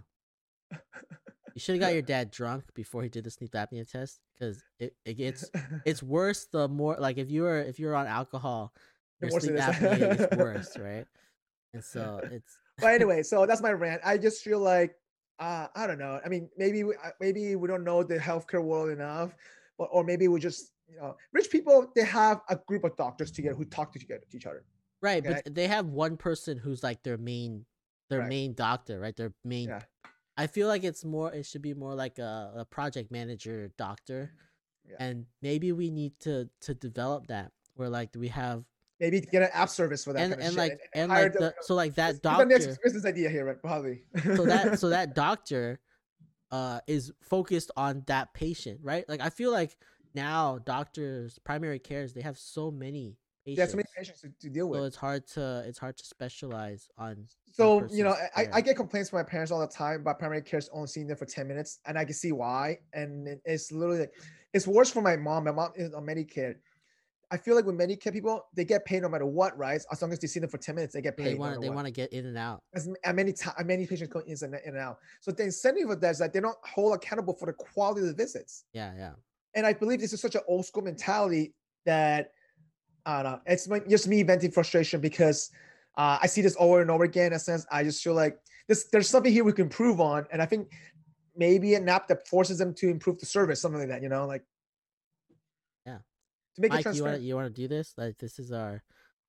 [1.55, 4.63] You should have got your dad drunk before he did the sleep apnea test, because
[4.79, 5.49] it, it gets
[5.87, 8.92] it's worse the more like if you were if you're on alcohol, The
[9.23, 9.61] your worse sleep is.
[9.63, 11.07] apnea gets worse, right?
[11.75, 14.01] And so it's but anyway, so that's my rant.
[14.05, 14.95] I just feel like,
[15.39, 16.21] uh, I don't know.
[16.25, 19.35] I mean, maybe we, uh, maybe we don't know the healthcare world enough,
[19.79, 23.31] but or maybe we just, you know, rich people they have a group of doctors
[23.31, 24.65] together who talk to together to each other.
[25.01, 25.41] right, Okay.
[25.45, 27.65] but they have one person who's like their main
[28.11, 28.29] their Correct.
[28.31, 29.17] main doctor, right?
[29.17, 29.69] Their main.
[29.69, 29.81] Yeah.
[30.37, 31.33] I feel like it's more.
[31.33, 34.33] It should be more like a, a project manager doctor,
[34.89, 34.97] Yeah.
[34.99, 38.65] and maybe we need to to develop that where like do we have
[39.03, 40.21] Maybe get an app service for that.
[40.23, 42.45] and kind of and shit like and hire like the- so like that It's the
[42.45, 43.61] next doctor business idea here, right?
[43.61, 44.05] Probably.
[44.37, 45.81] so that so that doctor
[46.53, 49.75] uh is focused on that patient right like i feel like
[50.15, 53.17] now doctors primary cares they have so many
[53.47, 54.85] patients There's so many patients to, to deal so with.
[54.85, 58.49] it's hard to it's hard to specialize on So you know, I.
[58.53, 61.17] I get complaints from my parents all the time about primary care only seeing them
[61.17, 62.79] for ten minutes, and I can see why.
[62.93, 64.15] And it's literally like,
[64.55, 65.45] it's worse for my mom.
[65.45, 66.55] My mom is on Medicare.
[67.33, 69.81] I feel like with Medicare people, they get paid no matter what, right?
[69.91, 71.27] As long as they see them for ten minutes, they get paid.
[71.29, 71.77] they no want matter they what.
[71.77, 74.61] want to get in and out as many times, many patients go in and in
[74.67, 74.99] and out.
[75.21, 78.09] So the incentive of that is that they don't hold accountable for the quality of
[78.09, 78.65] the visits.
[78.75, 79.13] yeah yeah
[79.55, 81.55] And I believe this is such an old school mentality
[81.87, 82.33] that
[83.07, 83.41] I don't know.
[83.47, 85.51] It's my, just me venting frustration because
[85.97, 87.29] uh, I see this over and over again.
[87.29, 88.39] In a sense, I just feel like
[88.69, 90.71] this there's something here we can improve on, and I think
[91.35, 94.03] maybe an app that forces them to improve the service, something like that.
[94.03, 94.45] You know, like.
[96.57, 97.21] To make mike you want transparent.
[97.23, 98.83] to you want to do this like this is our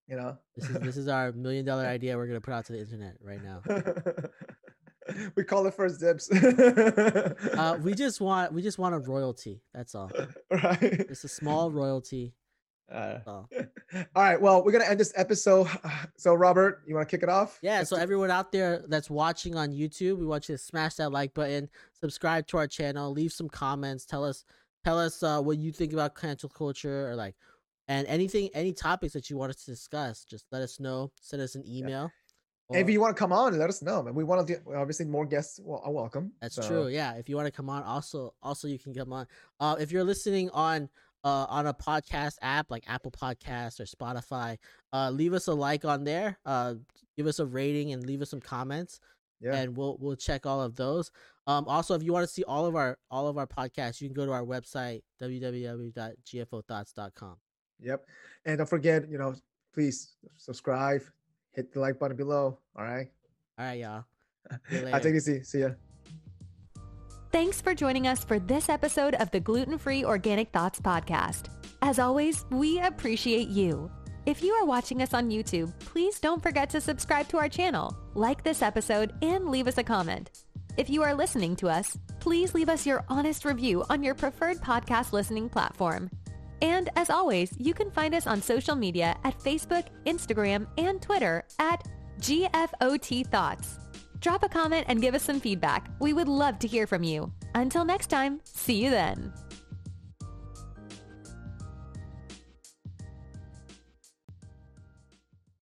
[0.07, 2.73] You know, this is this is our million dollar idea we're gonna put out to
[2.73, 3.61] the internet right now
[5.35, 6.29] we call it first dibs.
[6.31, 10.11] uh we just want we just want a royalty that's all
[10.49, 11.07] right.
[11.07, 12.33] just a small royalty
[12.91, 13.49] Uh, all.
[14.15, 14.39] all right.
[14.39, 15.67] Well, we're gonna end this episode.
[16.17, 17.57] So, Robert, you want to kick it off?
[17.61, 20.61] Yeah, Let's so do- everyone out there that's watching on YouTube, we want you to
[20.61, 21.69] smash that like button,
[21.99, 24.43] subscribe to our channel, leave some comments, tell us
[24.83, 27.35] tell us uh, what you think about cancel culture or like
[27.87, 31.41] and anything any topics that you want us to discuss, just let us know, send
[31.41, 32.11] us an email.
[32.69, 34.15] And if you want to come on, let us know, man.
[34.15, 35.59] We want to do obviously more guests.
[35.61, 36.31] Well, are welcome.
[36.41, 36.87] That's So, true.
[36.87, 39.27] Yeah, if you want to come on, also also you can come on.
[39.59, 40.89] Uh, if you're listening on
[41.25, 44.57] uh on a podcast app like Apple Podcasts or Spotify,
[44.93, 46.39] uh, leave us a like on there.
[46.45, 46.75] Uh,
[47.17, 48.99] give us a rating and leave us some comments.
[49.43, 49.55] Yeah.
[49.55, 51.11] and we'll we'll check all of those.
[51.45, 54.07] Um, also, if you want to see all of our all of our podcasts, you
[54.07, 57.35] can go to our website www.gfothoughts.com.
[57.81, 58.05] Yep.
[58.45, 59.35] And don't forget, you know,
[59.73, 61.01] please subscribe,
[61.51, 62.57] hit the like button below.
[62.77, 63.07] All right.
[63.59, 64.05] All right, y'all.
[64.71, 65.43] I take it easy.
[65.43, 65.69] See ya.
[67.31, 71.47] Thanks for joining us for this episode of the Gluten Free Organic Thoughts Podcast.
[71.81, 73.89] As always, we appreciate you.
[74.25, 77.93] If you are watching us on YouTube, please don't forget to subscribe to our channel,
[78.13, 80.45] like this episode, and leave us a comment.
[80.77, 84.61] If you are listening to us, please leave us your honest review on your preferred
[84.61, 86.09] podcast listening platform.
[86.61, 91.43] And as always, you can find us on social media at Facebook, Instagram, and Twitter
[91.59, 91.85] at
[92.21, 93.77] GFOT Thoughts.
[94.21, 95.89] Drop a comment and give us some feedback.
[95.99, 97.29] We would love to hear from you.
[97.55, 99.33] Until next time, see you then.